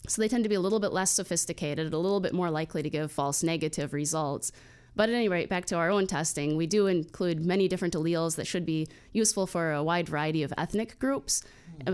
So 0.07 0.21
they 0.21 0.27
tend 0.29 0.43
to 0.43 0.49
be 0.49 0.55
a 0.55 0.59
little 0.61 0.79
bit 0.79 0.93
less 0.93 1.11
sophisticated, 1.11 1.93
a 1.93 1.97
little 1.97 2.19
bit 2.21 2.33
more 2.33 2.49
likely 2.49 2.81
to 2.81 2.89
give 2.89 3.11
false 3.11 3.43
negative 3.43 3.93
results. 3.93 4.51
But 4.95 5.09
at 5.09 5.15
any 5.15 5.27
rate, 5.27 5.49
back 5.49 5.65
to 5.65 5.75
our 5.75 5.91
own 5.91 6.07
testing, 6.07 6.55
we 6.55 6.65
do 6.65 6.87
include 6.87 7.45
many 7.45 7.67
different 7.67 7.93
alleles 7.93 8.35
that 8.37 8.47
should 8.47 8.65
be 8.65 8.87
useful 9.11 9.45
for 9.45 9.73
a 9.73 9.83
wide 9.83 10.09
variety 10.09 10.43
of 10.43 10.53
ethnic 10.57 10.97
groups. 10.97 11.43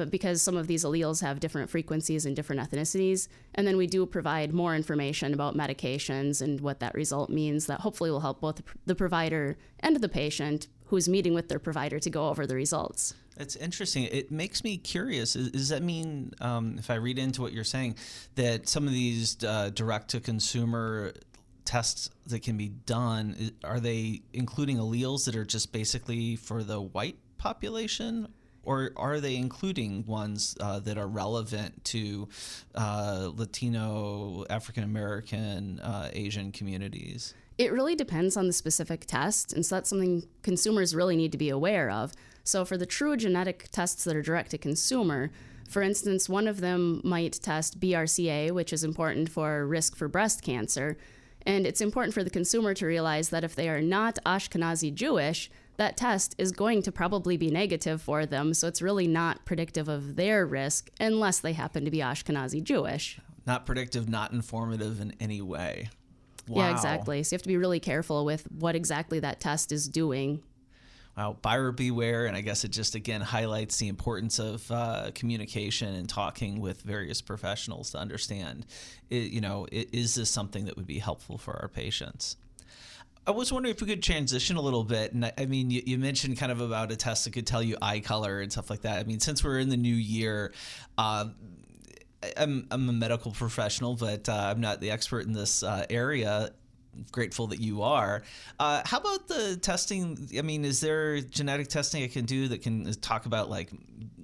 Because 0.10 0.42
some 0.42 0.58
of 0.58 0.68
these 0.68 0.84
alleles 0.84 1.22
have 1.22 1.40
different 1.40 1.70
frequencies 1.70 2.25
and 2.25 2.36
different 2.36 2.62
ethnicities. 2.62 3.28
And 3.56 3.68
then 3.68 3.78
we 3.78 3.88
do 3.88 4.06
provide 4.06 4.54
more 4.54 4.75
information 4.75 5.34
about 5.34 5.56
medications 5.56 6.42
and 6.42 6.62
what 6.62 6.80
that 6.80 6.94
result 6.94 7.30
means 7.30 7.66
that 7.68 7.82
hopefully 7.82 8.12
will 8.12 8.22
help 8.22 8.42
both 8.42 8.62
the 8.86 8.96
provider 8.96 9.58
and 9.80 9.98
the 9.98 10.10
patient 10.10 10.68
who's 10.86 11.10
meeting 11.10 11.34
with 11.34 11.50
their 11.50 11.60
provider 11.60 12.00
to 12.00 12.10
go 12.10 12.28
over 12.30 12.46
the 12.46 12.56
results. 12.56 13.16
It's 13.38 13.56
interesting. 13.56 14.04
It 14.06 14.32
makes 14.32 14.63
me 14.63 14.78
curious. 14.78 15.34
Does 15.34 15.70
that 15.70 15.82
mean, 15.82 16.34
um, 16.40 16.75
if 16.78 16.92
I 16.92 16.96
read 16.96 17.18
into 17.18 17.42
what 17.42 17.52
you're 17.52 17.63
saying, 17.63 17.96
that 18.36 18.70
some 18.70 18.86
of 18.86 18.94
these 18.94 19.44
uh, 19.44 19.72
direct 19.74 20.10
to 20.10 20.20
consumer 20.20 21.13
tests 21.66 22.10
that 22.28 22.44
can 22.44 22.58
be 22.58 22.70
done 22.70 23.52
are 23.63 23.80
they 23.80 24.22
including 24.34 24.78
alleles 24.78 25.25
that 25.25 25.36
are 25.36 25.46
just 25.46 25.72
basically 25.72 26.36
for 26.36 26.62
the 26.62 26.82
white 26.82 27.18
population 27.38 28.28
or 28.63 28.91
are 28.96 29.20
they 29.20 29.36
including 29.36 30.05
ones 30.05 30.55
uh, 30.60 30.79
that 30.79 30.98
are 30.98 31.08
relevant 31.08 31.84
to 31.86 32.27
uh, 32.75 33.29
Latino, 33.36 34.46
African 34.50 34.84
American, 34.84 35.79
uh, 35.79 36.10
Asian 36.13 36.51
communities? 36.51 37.34
It 37.58 37.72
really 37.72 37.96
depends 37.96 38.36
on 38.36 38.48
the 38.48 38.53
specific 38.53 39.05
test, 39.05 39.53
and 39.53 39.65
so 39.65 39.75
that's 39.75 39.89
something 39.89 40.24
consumers 40.41 40.96
really 40.96 41.15
need 41.15 41.32
to 41.34 41.38
be 41.38 41.50
aware 41.50 41.91
of. 41.91 42.13
So, 42.43 42.65
for 42.65 42.77
the 42.77 42.86
true 42.86 43.15
genetic 43.15 43.70
tests 43.72 44.03
that 44.05 44.15
are 44.15 44.22
direct 44.22 44.51
to 44.51 44.58
consumer, 44.58 45.29
for 45.70 45.82
instance, 45.82 46.27
one 46.27 46.48
of 46.48 46.62
them 46.62 47.01
might 47.03 47.39
test 47.41 47.79
BRCA, 47.79 48.51
which 48.51 48.74
is 48.74 48.84
important 48.84 49.29
for 49.29 49.65
risk 49.65 49.96
for 49.96 50.08
breast 50.08 50.41
cancer. 50.41 50.98
And 51.46 51.67
it's 51.67 51.82
important 51.82 52.13
for 52.13 52.24
the 52.24 52.29
consumer 52.29 52.74
to 52.74 52.86
realize 52.86 53.29
that 53.29 53.43
if 53.43 53.55
they 53.55 53.67
are 53.70 53.82
not 53.82 54.20
Ashkenazi 54.25 54.93
Jewish, 54.93 55.50
that 55.77 55.98
test 55.98 56.36
is 56.38 56.51
going 56.51 56.82
to 56.84 56.92
probably 56.92 57.38
be 57.38 57.50
negative 57.50 58.01
for 58.01 58.25
them. 58.25 58.53
So 58.53 58.68
it's 58.68 58.82
really 58.82 59.08
not 59.08 59.46
predictive 59.46 59.88
of 59.88 60.15
their 60.15 60.46
risk 60.46 60.89
unless 61.00 61.39
they 61.39 61.53
happen 61.53 61.86
to 61.86 61.92
be 61.92 62.00
Ashkenazi 62.00 62.63
Jewish. 62.63 63.20
Not 63.46 63.65
predictive, 63.65 64.08
not 64.08 64.32
informative 64.32 65.01
in 65.01 65.15
any 65.20 65.42
way. 65.42 65.89
Wow. 66.48 66.63
Yeah, 66.63 66.72
exactly. 66.72 67.24
So 67.24 67.34
you 67.34 67.38
have 67.38 67.44
to 67.44 67.48
be 67.48 67.58
really 67.58 67.80
careful 67.80 68.25
with 68.25 68.48
what 68.51 68.75
exactly 68.75 69.20
that 69.22 69.39
test 69.39 69.72
is 69.72 69.88
doing. 69.88 70.44
Wow, 71.18 71.38
buyer 71.42 71.72
beware. 71.72 72.25
And 72.25 72.36
I 72.36 72.42
guess 72.42 72.63
it 72.63 72.72
just 72.72 72.96
again 72.96 73.22
highlights 73.22 73.77
the 73.77 73.88
importance 73.88 74.39
of 74.39 74.70
uh, 74.72 75.12
communication 75.13 75.94
and 75.94 76.10
talking 76.10 76.60
with 76.60 76.82
various 76.82 77.22
professionals 77.22 77.92
to 77.92 78.00
understand, 78.00 78.65
it, 79.10 79.32
you 79.32 79.42
know, 79.42 79.68
it, 79.72 79.94
is 79.94 80.15
this 80.15 80.30
something 80.30 80.65
that 80.65 80.75
would 80.75 80.88
be 80.88 81.00
helpful 81.00 81.38
for 81.38 81.56
our 81.62 81.68
patients? 81.68 82.36
I 83.25 83.32
was 83.32 83.53
wondering 83.53 83.74
if 83.74 83.82
we 83.82 83.88
could 83.88 84.03
transition 84.03 84.58
a 84.58 84.62
little 84.62 84.84
bit. 84.84 85.13
And 85.13 85.25
I, 85.25 85.32
I 85.38 85.46
mean, 85.46 85.72
you, 85.72 85.82
you, 85.86 85.98
mentioned 85.98 86.38
kind 86.38 86.51
of 86.51 86.60
about 86.60 86.92
a 86.92 86.96
test 86.96 87.24
that 87.24 87.32
could 87.32 87.48
tell 87.48 87.63
you 87.63 87.77
eye 87.82 88.01
color 88.01 88.42
and 88.42 88.51
stuff 88.51 88.70
like 88.70 88.82
that. 88.82 89.00
I 89.00 89.03
mean, 89.03 89.20
since 89.20 89.44
we're 89.44 89.60
in 89.60 89.70
the 89.70 89.77
new 89.77 89.96
year, 89.96 90.53
uh, 90.98 91.25
I'm, 92.38 92.68
I'm 92.70 92.89
a 92.89 92.94
medical 92.94 93.32
professional, 93.32 93.96
but 93.96 94.27
uh, 94.27 94.34
I'm 94.34 94.60
not 94.60 94.82
the 94.82 94.92
expert 94.92 95.25
in 95.25 95.34
this 95.34 95.63
uh, 95.63 95.86
area. 95.89 96.51
Grateful 97.12 97.48
that 97.48 97.60
you 97.60 97.82
are. 97.82 98.24
Uh, 98.60 98.82
how 98.86 99.00
about 99.00 99.27
the 99.27 99.58
testing? 99.58 100.30
I 100.38 100.42
mean, 100.42 100.63
is 100.63 100.80
there 100.80 101.22
genetic 101.22 101.68
testing 101.70 102.03
I 102.03 102.08
can 102.08 102.25
do 102.25 102.50
that 102.50 102.62
can 102.62 102.92
talk 102.96 103.25
about 103.25 103.50
like 103.50 103.72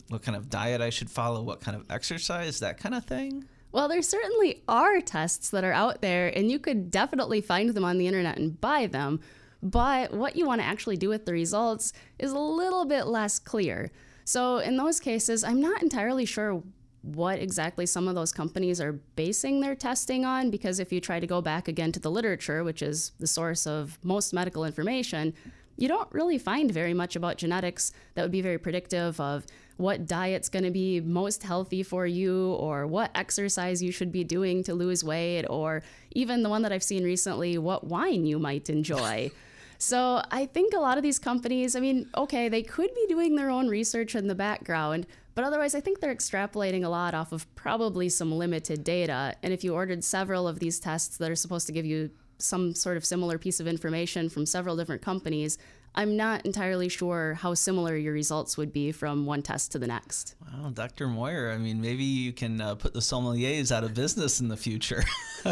what 0.10 0.22
kind 0.22 0.36
of 0.36 0.50
diet 0.50 0.82
I 0.82 0.90
should 0.90 1.10
follow, 1.10 1.42
what 1.42 1.62
kind 1.62 1.76
of 1.76 1.86
exercise, 1.90 2.60
that 2.60 2.78
kind 2.78 2.94
of 2.94 3.06
thing? 3.06 3.46
Well, 3.72 3.88
there 3.88 4.02
certainly 4.02 4.64
are 4.68 5.00
tests 5.00 5.50
that 5.52 5.64
are 5.64 5.74
out 5.74 6.02
there, 6.02 6.36
and 6.36 6.50
you 6.50 6.58
could 6.58 6.90
definitely 6.90 7.42
find 7.42 7.70
them 7.70 7.86
on 7.86 7.98
the 7.98 8.08
internet 8.08 8.38
and 8.38 8.60
buy 8.60 8.88
them. 8.88 9.20
But 9.62 10.14
what 10.14 10.36
you 10.36 10.46
want 10.46 10.62
to 10.62 10.68
actually 10.68 10.98
do 10.98 11.10
with 11.10 11.26
the 11.26 11.34
results 11.34 11.94
is 12.18 12.32
a 12.32 12.40
little 12.40 12.86
bit 12.86 13.08
less 13.08 13.38
clear. 13.38 13.92
So, 14.26 14.58
in 14.58 14.78
those 14.78 15.00
cases, 15.00 15.44
I'm 15.44 15.62
not 15.62 15.84
entirely 15.84 16.26
sure 16.26 16.64
what 17.02 17.40
exactly 17.40 17.86
some 17.86 18.08
of 18.08 18.16
those 18.16 18.32
companies 18.32 18.82
are 18.82 18.94
basing 19.16 19.62
their 19.62 19.76
testing 19.76 20.26
on 20.26 20.50
because 20.50 20.80
if 20.80 20.92
you 20.92 21.00
try 21.00 21.20
to 21.20 21.28
go 21.28 21.42
back 21.42 21.68
again 21.68 21.92
to 21.94 22.00
the 22.00 22.12
literature, 22.12 22.64
which 22.64 22.82
is 22.82 23.12
the 23.20 23.28
source 23.28 23.66
of 23.66 23.98
most 24.04 24.34
medical 24.34 24.66
information, 24.66 25.34
you 25.80 25.88
don't 25.88 26.12
really 26.12 26.38
find 26.38 26.70
very 26.72 26.94
much 26.94 27.16
about 27.16 27.38
genetics 27.38 27.94
that 28.14 28.22
would 28.22 28.32
be 28.32 28.42
very 28.42 28.58
predictive 28.58 29.20
of 29.20 29.46
what 29.78 30.06
diet's 30.06 30.50
going 30.50 30.66
to 30.66 30.72
be 30.72 31.00
most 31.00 31.42
healthy 31.42 31.84
for 31.84 32.06
you 32.06 32.52
or 32.56 32.86
what 32.86 33.12
exercise 33.16 33.82
you 33.82 33.92
should 33.92 34.12
be 34.12 34.26
doing 34.26 34.62
to 34.62 34.74
lose 34.74 35.06
weight 35.06 35.46
or 35.46 35.82
even 36.12 36.44
the 36.44 36.50
one 36.50 36.64
that 36.64 36.74
I've 36.74 36.84
seen 36.84 37.06
recently, 37.06 37.58
what 37.58 37.86
wine 37.86 38.26
you 38.26 38.38
might 38.38 38.70
enjoy. 38.70 39.32
So 39.82 40.22
I 40.30 40.46
think 40.46 40.74
a 40.74 40.80
lot 40.80 40.98
of 40.98 41.04
these 41.04 41.20
companies, 41.20 41.74
I 41.74 41.80
mean, 41.80 42.10
okay, 42.14 42.50
they 42.50 42.62
could 42.62 42.94
be 42.94 43.06
doing 43.08 43.38
their 43.38 43.50
own 43.50 43.70
research 43.70 44.14
in 44.14 44.28
the 44.28 44.36
background, 44.36 45.08
but 45.36 45.46
otherwise, 45.46 45.74
I 45.74 45.80
think 45.80 46.02
they're 46.02 46.14
extrapolating 46.14 46.84
a 46.84 46.90
lot 46.90 47.14
off 47.14 47.32
of 47.32 47.48
probably 47.56 48.10
some 48.10 48.30
limited 48.30 48.84
data. 48.84 49.36
And 49.42 49.54
if 49.54 49.64
you 49.64 49.74
ordered 49.74 50.04
several 50.04 50.50
of 50.50 50.60
these 50.60 50.82
tests 50.82 51.16
that 51.16 51.32
are 51.32 51.36
supposed 51.36 51.66
to 51.68 51.72
give 51.72 51.86
you 51.86 52.12
some 52.40 52.74
sort 52.74 52.98
of 52.98 53.06
similar 53.06 53.38
piece 53.38 53.60
of 53.60 53.68
information 53.68 54.30
from 54.30 54.46
several 54.46 54.76
different 54.76 55.02
companies, 55.02 55.58
I'm 55.96 56.16
not 56.16 56.46
entirely 56.46 56.88
sure 56.88 57.34
how 57.34 57.54
similar 57.54 57.96
your 57.96 58.14
results 58.14 58.58
would 58.58 58.72
be 58.72 58.92
from 58.92 59.26
one 59.26 59.42
test 59.42 59.72
to 59.74 59.80
the 59.80 59.88
next. 59.88 60.36
Wow, 60.42 60.70
Dr. 60.70 61.08
Moyer, 61.08 61.52
I 61.52 61.58
mean, 61.58 61.82
maybe 61.82 62.04
you 62.04 62.32
can 62.32 62.62
uh, 62.62 62.76
put 62.76 62.94
the 62.94 63.00
sommeliers 63.00 63.72
out 63.72 63.84
of 63.84 63.94
business 63.94 64.40
in 64.40 64.48
the 64.48 64.58
future. 64.58 65.04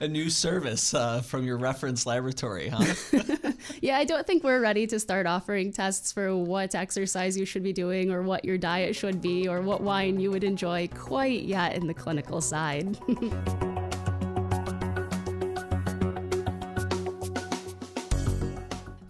a 0.00 0.08
new 0.08 0.30
service 0.30 0.94
uh, 0.94 1.20
from 1.20 1.44
your 1.44 1.56
reference 1.56 2.06
laboratory, 2.06 2.68
huh? 2.68 2.94
yeah, 3.82 3.98
I 3.98 4.04
don't 4.04 4.26
think 4.26 4.44
we're 4.44 4.60
ready 4.60 4.86
to 4.86 5.00
start 5.00 5.26
offering 5.26 5.72
tests 5.72 6.12
for 6.12 6.36
what 6.36 6.74
exercise 6.74 7.36
you 7.36 7.44
should 7.44 7.62
be 7.62 7.72
doing 7.72 8.10
or 8.10 8.22
what 8.22 8.44
your 8.44 8.58
diet 8.58 8.94
should 8.94 9.20
be 9.20 9.48
or 9.48 9.62
what 9.62 9.80
wine 9.80 10.20
you 10.20 10.30
would 10.30 10.44
enjoy 10.44 10.88
quite 10.88 11.42
yet 11.42 11.74
in 11.74 11.86
the 11.86 11.94
clinical 11.94 12.40
side. 12.40 12.98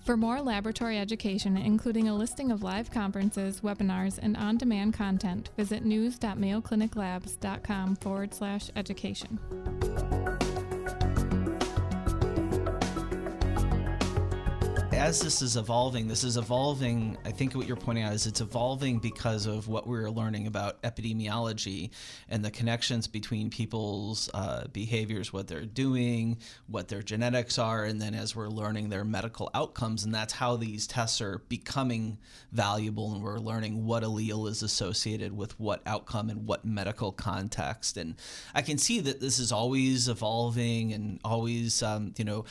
For 0.09 0.17
more 0.17 0.41
laboratory 0.41 0.99
education, 0.99 1.59
including 1.59 2.09
a 2.09 2.15
listing 2.15 2.51
of 2.51 2.63
live 2.63 2.91
conferences, 2.91 3.61
webinars, 3.61 4.19
and 4.19 4.39
on 4.39 4.57
demand 4.57 4.95
content, 4.95 5.51
visit 5.59 5.85
news.mayocliniclabs.com 5.85 7.97
forward 7.97 8.33
slash 8.33 8.71
education. 8.75 9.39
As 14.99 15.21
this 15.21 15.43
is 15.43 15.57
evolving, 15.57 16.09
this 16.09 16.25
is 16.25 16.37
evolving. 16.37 17.17
I 17.25 17.31
think 17.31 17.55
what 17.55 17.69
you're 17.69 17.77
pointing 17.77 18.03
out 18.03 18.13
is 18.13 18.27
it's 18.27 18.41
evolving 18.41 18.99
because 18.99 19.47
of 19.47 19.69
what 19.69 19.87
we're 19.87 20.11
learning 20.11 20.49
about 20.49 20.83
epidemiology 20.83 21.91
and 22.29 22.45
the 22.45 22.51
connections 22.51 23.07
between 23.07 23.49
people's 23.49 24.29
uh, 24.35 24.67
behaviors, 24.73 25.33
what 25.33 25.47
they're 25.47 25.65
doing, 25.65 26.39
what 26.67 26.89
their 26.89 27.01
genetics 27.01 27.59
are, 27.59 27.85
and 27.85 28.03
then 28.03 28.13
as 28.13 28.35
we're 28.35 28.49
learning 28.49 28.89
their 28.89 29.05
medical 29.05 29.51
outcomes. 29.55 30.05
And 30.05 30.13
that's 30.13 30.33
how 30.33 30.57
these 30.57 30.89
tests 30.89 31.21
are 31.21 31.43
becoming 31.49 32.19
valuable. 32.51 33.15
And 33.15 33.23
we're 33.23 33.39
learning 33.39 33.87
what 33.87 34.03
allele 34.03 34.49
is 34.49 34.63
associated 34.63 35.37
with 35.37 35.59
what 35.61 35.81
outcome 35.87 36.29
and 36.29 36.45
what 36.45 36.65
medical 36.65 37.13
context. 37.13 37.97
And 37.97 38.17
I 38.53 38.63
can 38.63 38.79
see 38.79 38.99
that 39.01 39.21
this 39.21 39.39
is 39.39 39.53
always 39.53 40.09
evolving 40.09 40.93
and 40.93 41.21
always, 41.25 41.85
um, 41.85 42.15
you 42.19 42.25
know, 42.25 42.45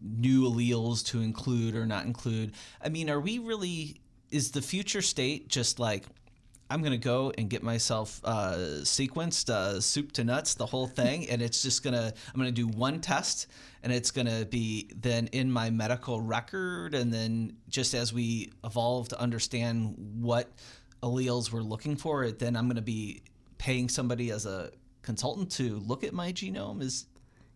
new 0.00 0.42
alleles 0.42 1.04
to 1.06 1.20
include 1.20 1.74
or 1.74 1.86
not 1.86 2.04
include. 2.04 2.52
I 2.82 2.88
mean, 2.88 3.10
are 3.10 3.20
we 3.20 3.38
really? 3.38 4.00
Is 4.30 4.52
the 4.52 4.62
future 4.62 5.02
state 5.02 5.48
just 5.48 5.78
like 5.78 6.06
I'm 6.70 6.82
gonna 6.82 6.98
go 6.98 7.32
and 7.36 7.50
get 7.50 7.64
myself 7.64 8.20
uh, 8.22 8.54
sequenced, 8.82 9.50
uh, 9.50 9.80
soup 9.80 10.12
to 10.12 10.24
nuts, 10.24 10.54
the 10.54 10.66
whole 10.66 10.86
thing, 10.86 11.28
and 11.28 11.42
it's 11.42 11.62
just 11.62 11.82
gonna 11.82 12.14
I'm 12.32 12.38
gonna 12.38 12.52
do 12.52 12.68
one 12.68 13.00
test, 13.00 13.48
and 13.82 13.92
it's 13.92 14.12
gonna 14.12 14.44
be 14.44 14.88
then 14.94 15.26
in 15.28 15.50
my 15.50 15.70
medical 15.70 16.20
record, 16.20 16.94
and 16.94 17.12
then 17.12 17.56
just 17.68 17.92
as 17.92 18.12
we 18.12 18.52
evolve 18.62 19.08
to 19.08 19.20
understand 19.20 19.96
what 20.20 20.48
alleles 21.02 21.50
we're 21.50 21.60
looking 21.60 21.96
for, 21.96 22.22
it 22.22 22.38
then 22.38 22.54
I'm 22.54 22.68
gonna 22.68 22.82
be 22.82 23.22
paying 23.58 23.88
somebody 23.88 24.30
as 24.30 24.46
a 24.46 24.70
consultant 25.02 25.50
to 25.52 25.80
look 25.80 26.04
at 26.04 26.12
my 26.12 26.32
genome. 26.32 26.82
Is 26.82 27.06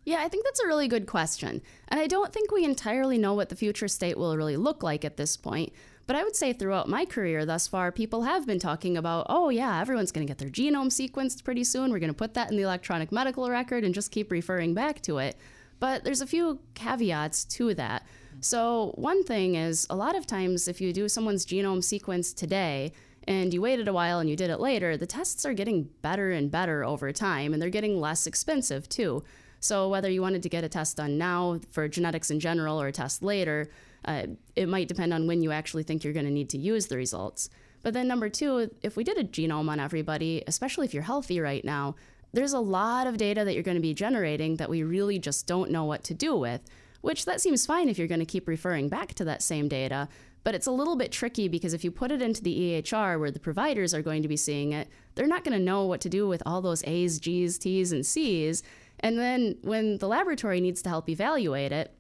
yeah, 0.05 0.19
I 0.21 0.29
think 0.29 0.45
that's 0.45 0.61
a 0.61 0.67
really 0.67 0.89
good 0.89 1.07
question. 1.07 1.63
And 1.89 1.99
I 1.99 2.07
don't 2.07 2.33
think 2.33 2.51
we 2.51 2.65
entirely 2.65 3.19
know 3.19 3.35
what 3.35 3.49
the 3.49 3.57
future 3.57 3.89
state 3.89 4.19
will 4.19 4.37
really 4.37 4.57
look 4.57 4.83
like 4.83 5.05
at 5.05 5.17
this 5.17 5.37
point. 5.37 5.73
But 6.07 6.17
I 6.17 6.25
would 6.25 6.37
say 6.37 6.53
throughout 6.53 6.89
my 6.89 7.07
career 7.07 7.47
thus 7.47 7.67
far, 7.67 7.91
people 7.91 8.23
have 8.23 8.47
been 8.47 8.59
talking 8.59 8.97
about, 8.97 9.27
oh, 9.31 9.49
yeah, 9.49 9.81
everyone's 9.81 10.13
going 10.13 10.27
to 10.27 10.31
get 10.31 10.39
their 10.39 10.51
genome 10.51 10.91
sequenced 10.91 11.45
pretty 11.45 11.65
soon. 11.65 11.91
We're 11.91 11.99
going 11.99 12.09
to 12.09 12.15
put 12.15 12.35
that 12.35 12.51
in 12.51 12.59
the 12.59 12.63
electronic 12.63 13.11
medical 13.11 13.49
record 13.49 13.85
and 13.85 13.95
just 13.95 14.11
keep 14.11 14.31
referring 14.31 14.75
back 14.75 15.01
to 15.03 15.19
it. 15.19 15.37
But 15.81 16.05
there's 16.05 16.21
a 16.21 16.27
few 16.27 16.61
caveats 16.75 17.45
to 17.45 17.73
that. 17.75 18.07
So, 18.41 18.93
one 18.97 19.25
thing 19.25 19.55
is 19.55 19.87
a 19.89 19.97
lot 19.97 20.15
of 20.15 20.27
times 20.27 20.69
if 20.69 20.81
you 20.81 20.93
do 20.93 21.09
someone's 21.09 21.47
genome 21.47 21.83
sequence 21.83 22.35
today, 22.35 22.93
and 23.27 23.55
you 23.55 23.63
waited 23.63 23.89
a 23.89 23.93
while 23.93 24.19
and 24.19 24.29
you 24.29 24.37
did 24.37 24.51
it 24.51 24.61
later, 24.61 24.97
the 24.97 25.07
tests 25.07 25.47
are 25.47 25.55
getting 25.55 25.89
better 26.03 26.31
and 26.31 26.51
better 26.51 26.85
over 26.85 27.11
time 27.13 27.53
and 27.53 27.63
they're 27.63 27.71
getting 27.71 27.99
less 27.99 28.27
expensive 28.27 28.89
too. 28.89 29.25
So 29.65 29.89
whether 29.89 30.11
you 30.11 30.21
wanted 30.21 30.43
to 30.43 30.51
get 30.51 30.63
a 30.63 30.69
test 30.69 30.99
done 30.99 31.17
now 31.17 31.59
for 31.71 31.89
genetics 31.89 32.31
in 32.31 32.39
general 32.39 32.79
or 32.79 32.89
a 32.89 32.93
test 32.93 33.23
later, 33.23 33.71
uh, 34.05 34.27
it 34.55 34.69
might 34.69 34.89
depend 34.89 35.15
on 35.15 35.27
when 35.27 35.43
you 35.43 35.53
actually 35.53 35.85
think 35.85 36.05
you're 36.05 36.13
going 36.13 36.27
to 36.27 36.31
need 36.31 36.51
to 36.51 36.59
use 36.59 36.89
the 36.89 36.99
results. 36.99 37.49
But 37.83 37.95
then 37.95 38.07
number 38.07 38.29
two, 38.29 38.71
if 38.83 38.95
we 38.95 39.05
did 39.05 39.17
a 39.17 39.25
genome 39.25 39.71
on 39.71 39.81
everybody, 39.81 40.45
especially 40.47 40.85
if 40.85 40.93
you're 40.93 41.03
healthy 41.03 41.41
right 41.41 41.65
now, 41.65 41.95
there's 42.35 42.53
a 42.53 42.61
lot 42.61 43.07
of 43.07 43.17
data 43.17 43.43
that 43.43 43.55
you're 43.55 43.63
going 43.63 43.79
to 43.79 43.81
be 43.81 43.95
generating 43.95 44.57
that 44.57 44.69
we 44.69 44.83
really 44.83 45.19
just 45.19 45.47
don't 45.47 45.71
know 45.71 45.87
what 45.87 46.05
to 46.05 46.13
do 46.13 46.37
with. 46.37 46.61
Which 47.01 47.25
that 47.25 47.41
seems 47.41 47.65
fine 47.65 47.89
if 47.89 47.97
you're 47.97 48.07
going 48.07 48.21
to 48.21 48.27
keep 48.27 48.47
referring 48.47 48.91
back 48.91 49.15
to 49.15 49.25
that 49.25 49.41
same 49.41 49.69
data, 49.69 50.09
but 50.43 50.55
it's 50.55 50.67
a 50.67 50.73
little 50.73 50.95
bit 50.95 51.11
tricky 51.11 51.49
because 51.49 51.73
if 51.73 51.85
you 51.85 51.91
put 51.91 52.13
it 52.13 52.21
into 52.21 52.43
the 52.43 52.83
EHR 52.83 53.19
where 53.19 53.31
the 53.31 53.41
providers 53.41 53.95
are 53.95 54.03
going 54.03 54.21
to 54.21 54.29
be 54.29 54.37
seeing 54.37 54.73
it, 54.73 54.89
they're 55.15 55.27
not 55.27 55.43
going 55.43 55.59
to 55.59 55.65
know 55.65 55.87
what 55.87 56.03
to 56.03 56.11
do 56.11 56.29
with 56.29 56.43
all 56.45 56.61
those 56.61 56.85
A's, 56.85 57.19
G's, 57.19 57.57
T's, 57.57 57.93
and 57.93 58.05
C's. 58.05 58.63
And 59.05 59.19
then 59.19 59.59
when 59.61 59.99
the 59.99 60.09
laboratory 60.09 60.63
needs 60.63 60.81
to 60.81 60.89
help 60.89 61.11
evaluate 61.11 61.73
it, 61.73 61.95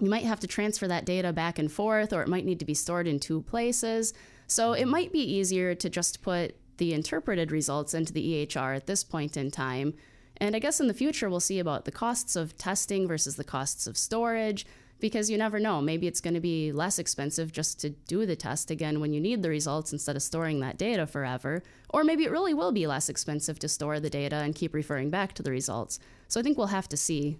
you 0.00 0.10
might 0.10 0.24
have 0.24 0.40
to 0.40 0.48
transfer 0.48 0.88
that 0.88 1.04
data 1.04 1.32
back 1.32 1.56
and 1.56 1.70
forth, 1.70 2.12
or 2.12 2.20
it 2.20 2.28
might 2.28 2.44
need 2.44 2.58
to 2.58 2.64
be 2.64 2.74
stored 2.74 3.06
in 3.06 3.20
two 3.20 3.42
places. 3.42 4.12
So 4.48 4.72
it 4.72 4.86
might 4.86 5.12
be 5.12 5.20
easier 5.20 5.76
to 5.76 5.88
just 5.88 6.20
put 6.20 6.56
the 6.78 6.92
interpreted 6.94 7.52
results 7.52 7.94
into 7.94 8.12
the 8.12 8.46
EHR 8.46 8.74
at 8.74 8.88
this 8.88 9.04
point 9.04 9.36
in 9.36 9.52
time. 9.52 9.94
And 10.38 10.56
I 10.56 10.58
guess 10.58 10.80
in 10.80 10.88
the 10.88 10.94
future, 10.94 11.30
we'll 11.30 11.38
see 11.38 11.60
about 11.60 11.84
the 11.84 11.92
costs 11.92 12.34
of 12.34 12.58
testing 12.58 13.06
versus 13.06 13.36
the 13.36 13.44
costs 13.44 13.86
of 13.86 13.96
storage 13.96 14.66
because 15.00 15.30
you 15.30 15.38
never 15.38 15.60
know. 15.60 15.80
Maybe 15.80 16.06
it's 16.06 16.20
going 16.20 16.34
to 16.34 16.40
be 16.40 16.72
less 16.72 16.98
expensive 16.98 17.52
just 17.52 17.80
to 17.80 17.90
do 17.90 18.26
the 18.26 18.36
test 18.36 18.70
again 18.70 19.00
when 19.00 19.12
you 19.12 19.20
need 19.20 19.42
the 19.42 19.48
results 19.48 19.92
instead 19.92 20.16
of 20.16 20.22
storing 20.22 20.60
that 20.60 20.78
data 20.78 21.06
forever. 21.06 21.62
Or 21.90 22.04
maybe 22.04 22.24
it 22.24 22.30
really 22.30 22.54
will 22.54 22.72
be 22.72 22.86
less 22.86 23.08
expensive 23.08 23.58
to 23.60 23.68
store 23.68 24.00
the 24.00 24.10
data 24.10 24.36
and 24.36 24.54
keep 24.54 24.74
referring 24.74 25.10
back 25.10 25.32
to 25.34 25.42
the 25.42 25.50
results. 25.50 25.98
So 26.26 26.40
I 26.40 26.42
think 26.42 26.58
we'll 26.58 26.68
have 26.68 26.88
to 26.88 26.96
see. 26.96 27.38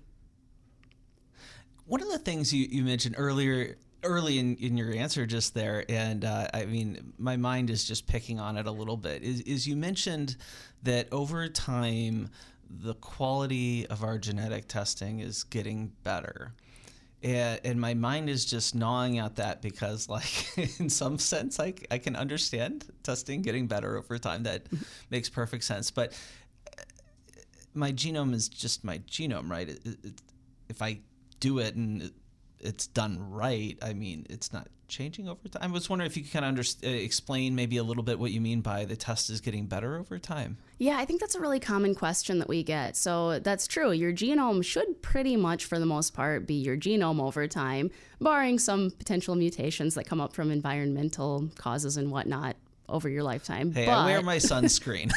One 1.87 2.03
of 2.03 2.11
the 2.11 2.19
things 2.19 2.53
you, 2.53 2.67
you 2.71 2.85
mentioned 2.85 3.15
earlier 3.19 3.77
early 4.05 4.39
in, 4.39 4.57
in 4.57 4.77
your 4.77 4.95
answer 4.95 5.27
just 5.27 5.55
there 5.55 5.85
and 5.89 6.25
uh, 6.25 6.47
i 6.55 6.65
mean 6.65 7.13
my 7.19 7.37
mind 7.37 7.69
is 7.69 7.85
just 7.85 8.07
picking 8.07 8.39
on 8.39 8.57
it 8.57 8.67
a 8.67 8.71
little 8.71 8.97
bit 8.97 9.23
is, 9.25 9.41
is 9.41 9.67
you 9.67 9.75
mentioned 9.75 10.37
that 10.85 11.13
over 11.13 11.49
time 11.49 12.29
the 12.71 12.95
quality 12.95 13.87
of 13.89 14.05
our 14.05 14.17
genetic 14.17 14.69
testing 14.69 15.19
is 15.19 15.43
getting 15.43 15.91
better 16.05 16.53
and, 17.23 17.61
and 17.65 17.81
my 17.81 17.95
mind 17.95 18.29
is 18.29 18.45
just 18.45 18.75
gnawing 18.75 19.19
at 19.19 19.37
that 19.37 19.63
because 19.63 20.09
like 20.09 20.59
in 20.81 20.89
some 20.89 21.19
sense 21.19 21.59
I, 21.59 21.75
I 21.91 21.99
can 21.99 22.17
understand 22.17 22.87
testing 23.03 23.43
getting 23.43 23.67
better 23.67 23.97
over 23.97 24.19
time. 24.19 24.45
That 24.45 24.65
mm-hmm. 24.65 24.85
makes 25.11 25.29
perfect 25.29 25.65
sense. 25.65 25.91
But 25.91 26.13
uh, 26.67 26.83
my 27.75 27.93
genome 27.93 28.35
is 28.35 28.49
just 28.49 28.85
my 28.85 28.99
genome 28.99 29.51
right? 29.51 29.69
It, 29.69 29.81
it, 29.85 30.23
if 30.69 30.83
i 30.83 31.01
do 31.41 31.59
it 31.59 31.75
and 31.77 32.13
it's 32.61 32.87
done 32.87 33.31
right, 33.31 33.79
I 33.83 33.93
mean, 33.93 34.27
it's 34.29 34.53
not 34.53 34.69
changing 34.89 35.29
over 35.29 35.49
time. 35.49 35.71
I 35.71 35.73
was 35.73 35.89
wondering 35.89 36.11
if 36.11 36.17
you 36.17 36.23
could 36.23 36.33
kind 36.33 36.45
of 36.45 36.49
under, 36.49 36.63
uh, 36.63 36.89
explain 36.89 37.55
maybe 37.55 37.77
a 37.77 37.83
little 37.83 38.03
bit 38.03 38.19
what 38.19 38.33
you 38.33 38.41
mean 38.41 38.63
by 38.63 38.85
the 38.85 38.97
test 38.97 39.31
is 39.31 39.41
getting 39.41 39.67
better 39.67 39.97
over 39.97 40.19
time. 40.19 40.57
Yeah, 40.79 40.97
I 40.99 41.05
think 41.05 41.21
that's 41.21 41.35
a 41.35 41.41
really 41.41 41.61
common 41.61 41.95
question 41.95 42.39
that 42.39 42.49
we 42.49 42.63
get. 42.63 42.97
So 42.97 43.39
that's 43.39 43.67
true. 43.67 43.93
Your 43.93 44.13
genome 44.13 44.65
should 44.65 45.03
pretty 45.03 45.37
much, 45.37 45.67
for 45.67 45.79
the 45.79 45.87
most 45.87 46.15
part, 46.15 46.47
be 46.47 46.55
your 46.55 46.77
genome 46.77 47.23
over 47.23 47.47
time, 47.47 47.91
barring 48.21 48.59
some 48.59 48.91
potential 48.91 49.35
mutations 49.37 49.95
that 49.95 50.05
come 50.07 50.21
up 50.21 50.33
from 50.33 50.51
environmental 50.51 51.51
causes 51.57 51.97
and 51.97 52.11
whatnot 52.11 52.57
over 52.89 53.09
your 53.09 53.23
lifetime. 53.23 53.73
Hey, 53.73 53.87
but... 53.87 53.93
I 53.93 54.07
wear 54.07 54.23
my 54.23 54.37
sunscreen. 54.39 55.13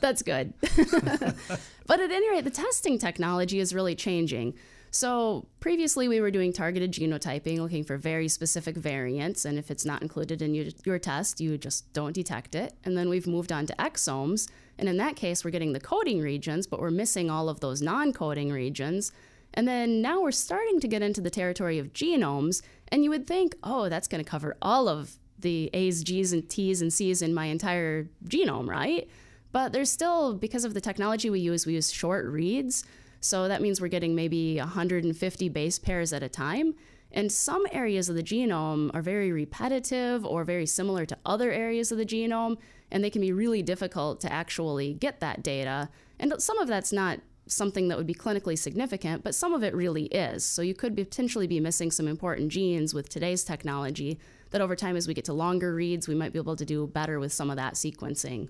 That's 0.00 0.22
good. 0.22 0.54
but 1.86 2.00
at 2.00 2.10
any 2.10 2.30
rate, 2.30 2.44
the 2.44 2.50
testing 2.50 2.98
technology 2.98 3.60
is 3.60 3.74
really 3.74 3.94
changing. 3.94 4.54
So 4.96 5.46
previously, 5.60 6.08
we 6.08 6.22
were 6.22 6.30
doing 6.30 6.54
targeted 6.54 6.90
genotyping, 6.90 7.58
looking 7.58 7.84
for 7.84 7.98
very 7.98 8.28
specific 8.28 8.78
variants, 8.78 9.44
and 9.44 9.58
if 9.58 9.70
it's 9.70 9.84
not 9.84 10.00
included 10.00 10.40
in 10.40 10.54
your, 10.54 10.68
your 10.86 10.98
test, 10.98 11.38
you 11.38 11.58
just 11.58 11.92
don't 11.92 12.14
detect 12.14 12.54
it. 12.54 12.72
And 12.82 12.96
then 12.96 13.10
we've 13.10 13.26
moved 13.26 13.52
on 13.52 13.66
to 13.66 13.74
exomes, 13.74 14.48
and 14.78 14.88
in 14.88 14.96
that 14.96 15.14
case, 15.14 15.44
we're 15.44 15.50
getting 15.50 15.74
the 15.74 15.80
coding 15.80 16.20
regions, 16.20 16.66
but 16.66 16.80
we're 16.80 16.90
missing 16.90 17.28
all 17.28 17.50
of 17.50 17.60
those 17.60 17.82
non 17.82 18.14
coding 18.14 18.50
regions. 18.50 19.12
And 19.52 19.68
then 19.68 20.00
now 20.00 20.22
we're 20.22 20.32
starting 20.32 20.80
to 20.80 20.88
get 20.88 21.02
into 21.02 21.20
the 21.20 21.28
territory 21.28 21.78
of 21.78 21.92
genomes, 21.92 22.62
and 22.88 23.04
you 23.04 23.10
would 23.10 23.26
think, 23.26 23.54
oh, 23.62 23.90
that's 23.90 24.08
going 24.08 24.24
to 24.24 24.30
cover 24.30 24.56
all 24.62 24.88
of 24.88 25.18
the 25.38 25.68
A's, 25.74 26.02
G's, 26.04 26.32
and 26.32 26.48
T's 26.48 26.80
and 26.80 26.90
C's 26.90 27.20
in 27.20 27.34
my 27.34 27.44
entire 27.44 28.08
genome, 28.26 28.66
right? 28.66 29.10
But 29.52 29.74
there's 29.74 29.90
still, 29.90 30.32
because 30.32 30.64
of 30.64 30.72
the 30.72 30.80
technology 30.80 31.28
we 31.28 31.40
use, 31.40 31.66
we 31.66 31.74
use 31.74 31.92
short 31.92 32.24
reads. 32.24 32.82
So 33.26 33.48
that 33.48 33.60
means 33.60 33.80
we're 33.80 33.88
getting 33.88 34.14
maybe 34.14 34.58
150 34.58 35.48
base 35.48 35.78
pairs 35.78 36.12
at 36.12 36.22
a 36.22 36.28
time. 36.28 36.74
And 37.12 37.30
some 37.30 37.66
areas 37.72 38.08
of 38.08 38.16
the 38.16 38.22
genome 38.22 38.90
are 38.94 39.02
very 39.02 39.32
repetitive 39.32 40.24
or 40.24 40.44
very 40.44 40.66
similar 40.66 41.06
to 41.06 41.16
other 41.24 41.50
areas 41.50 41.90
of 41.90 41.98
the 41.98 42.04
genome, 42.04 42.58
and 42.90 43.02
they 43.02 43.10
can 43.10 43.22
be 43.22 43.32
really 43.32 43.62
difficult 43.62 44.20
to 44.20 44.32
actually 44.32 44.94
get 44.94 45.20
that 45.20 45.42
data. 45.42 45.88
And 46.18 46.34
some 46.38 46.58
of 46.58 46.68
that's 46.68 46.92
not 46.92 47.20
something 47.46 47.88
that 47.88 47.96
would 47.96 48.06
be 48.06 48.14
clinically 48.14 48.58
significant, 48.58 49.22
but 49.22 49.34
some 49.34 49.54
of 49.54 49.62
it 49.62 49.74
really 49.74 50.06
is. 50.06 50.44
So 50.44 50.62
you 50.62 50.74
could 50.74 50.96
potentially 50.96 51.46
be 51.46 51.60
missing 51.60 51.90
some 51.90 52.08
important 52.08 52.50
genes 52.50 52.92
with 52.92 53.08
today's 53.08 53.44
technology 53.44 54.18
that 54.50 54.60
over 54.60 54.74
time, 54.74 54.96
as 54.96 55.06
we 55.06 55.14
get 55.14 55.24
to 55.26 55.32
longer 55.32 55.74
reads, 55.74 56.08
we 56.08 56.14
might 56.14 56.32
be 56.32 56.38
able 56.38 56.56
to 56.56 56.64
do 56.64 56.86
better 56.86 57.20
with 57.20 57.32
some 57.32 57.50
of 57.50 57.56
that 57.56 57.74
sequencing. 57.74 58.48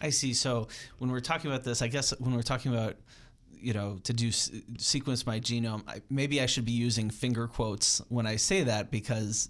I 0.00 0.10
see. 0.10 0.32
So 0.32 0.68
when 0.98 1.10
we're 1.10 1.20
talking 1.20 1.50
about 1.50 1.64
this, 1.64 1.82
I 1.82 1.88
guess 1.88 2.12
when 2.18 2.34
we're 2.34 2.42
talking 2.42 2.72
about 2.72 2.96
you 3.64 3.72
know, 3.72 3.98
to 4.04 4.12
do 4.12 4.30
sequence 4.30 5.26
my 5.26 5.40
genome, 5.40 5.82
I, 5.88 6.02
maybe 6.10 6.40
I 6.40 6.46
should 6.46 6.66
be 6.66 6.72
using 6.72 7.08
finger 7.08 7.48
quotes 7.48 8.02
when 8.08 8.26
I 8.26 8.36
say 8.36 8.64
that 8.64 8.90
because, 8.90 9.48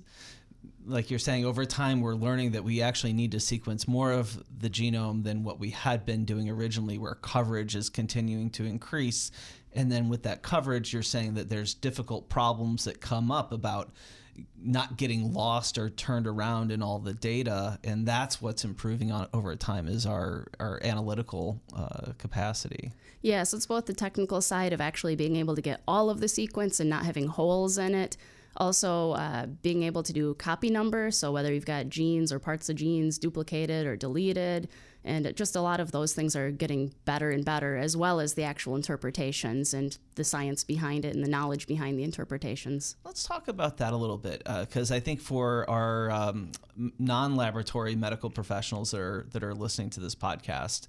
like 0.86 1.10
you're 1.10 1.18
saying, 1.18 1.44
over 1.44 1.64
time 1.64 2.00
we're 2.00 2.14
learning 2.14 2.52
that 2.52 2.62
we 2.62 2.80
actually 2.80 3.12
need 3.12 3.32
to 3.32 3.40
sequence 3.40 3.88
more 3.88 4.12
of 4.12 4.42
the 4.56 4.70
genome 4.70 5.24
than 5.24 5.42
what 5.42 5.58
we 5.58 5.70
had 5.70 6.06
been 6.06 6.24
doing 6.24 6.48
originally, 6.48 6.96
where 6.96 7.16
coverage 7.16 7.74
is 7.74 7.90
continuing 7.90 8.50
to 8.50 8.64
increase. 8.64 9.32
And 9.72 9.90
then 9.90 10.08
with 10.08 10.22
that 10.22 10.42
coverage, 10.42 10.92
you're 10.92 11.02
saying 11.02 11.34
that 11.34 11.48
there's 11.48 11.74
difficult 11.74 12.28
problems 12.28 12.84
that 12.84 13.00
come 13.00 13.32
up 13.32 13.50
about 13.50 13.90
not 14.56 14.96
getting 14.96 15.32
lost 15.32 15.78
or 15.78 15.90
turned 15.90 16.26
around 16.26 16.72
in 16.72 16.82
all 16.82 16.98
the 16.98 17.14
data 17.14 17.78
and 17.84 18.06
that's 18.06 18.40
what's 18.40 18.64
improving 18.64 19.12
on 19.12 19.28
over 19.32 19.54
time 19.56 19.86
is 19.86 20.06
our 20.06 20.46
our 20.58 20.80
analytical 20.82 21.60
uh, 21.76 22.12
capacity. 22.18 22.92
Yeah 23.22 23.42
so 23.44 23.56
it's 23.56 23.66
both 23.66 23.86
the 23.86 23.94
technical 23.94 24.40
side 24.40 24.72
of 24.72 24.80
actually 24.80 25.16
being 25.16 25.36
able 25.36 25.54
to 25.54 25.62
get 25.62 25.82
all 25.86 26.10
of 26.10 26.20
the 26.20 26.28
sequence 26.28 26.80
and 26.80 26.88
not 26.88 27.04
having 27.04 27.26
holes 27.26 27.78
in 27.78 27.94
it. 27.94 28.16
Also 28.56 29.12
uh, 29.12 29.46
being 29.46 29.82
able 29.82 30.02
to 30.02 30.12
do 30.12 30.34
copy 30.34 30.70
number 30.70 31.10
so 31.10 31.32
whether 31.32 31.52
you've 31.52 31.66
got 31.66 31.88
genes 31.88 32.32
or 32.32 32.38
parts 32.38 32.68
of 32.68 32.76
genes 32.76 33.18
duplicated 33.18 33.86
or 33.86 33.96
deleted 33.96 34.68
and 35.04 35.34
just 35.36 35.54
a 35.54 35.60
lot 35.60 35.80
of 35.80 35.92
those 35.92 36.14
things 36.14 36.34
are 36.34 36.50
getting 36.50 36.94
better 37.04 37.30
and 37.30 37.44
better, 37.44 37.76
as 37.76 37.96
well 37.96 38.20
as 38.20 38.34
the 38.34 38.42
actual 38.42 38.74
interpretations 38.74 39.74
and 39.74 39.98
the 40.14 40.24
science 40.24 40.64
behind 40.64 41.04
it 41.04 41.14
and 41.14 41.22
the 41.22 41.28
knowledge 41.28 41.66
behind 41.66 41.98
the 41.98 42.04
interpretations. 42.04 42.96
Let's 43.04 43.24
talk 43.24 43.48
about 43.48 43.76
that 43.78 43.92
a 43.92 43.96
little 43.96 44.16
bit, 44.16 44.42
because 44.60 44.90
uh, 44.90 44.94
I 44.94 45.00
think 45.00 45.20
for 45.20 45.68
our 45.68 46.10
um, 46.10 46.52
non-laboratory 46.98 47.96
medical 47.96 48.30
professionals 48.30 48.92
that 48.92 49.00
are 49.00 49.26
that 49.32 49.44
are 49.44 49.54
listening 49.54 49.90
to 49.90 50.00
this 50.00 50.14
podcast, 50.14 50.88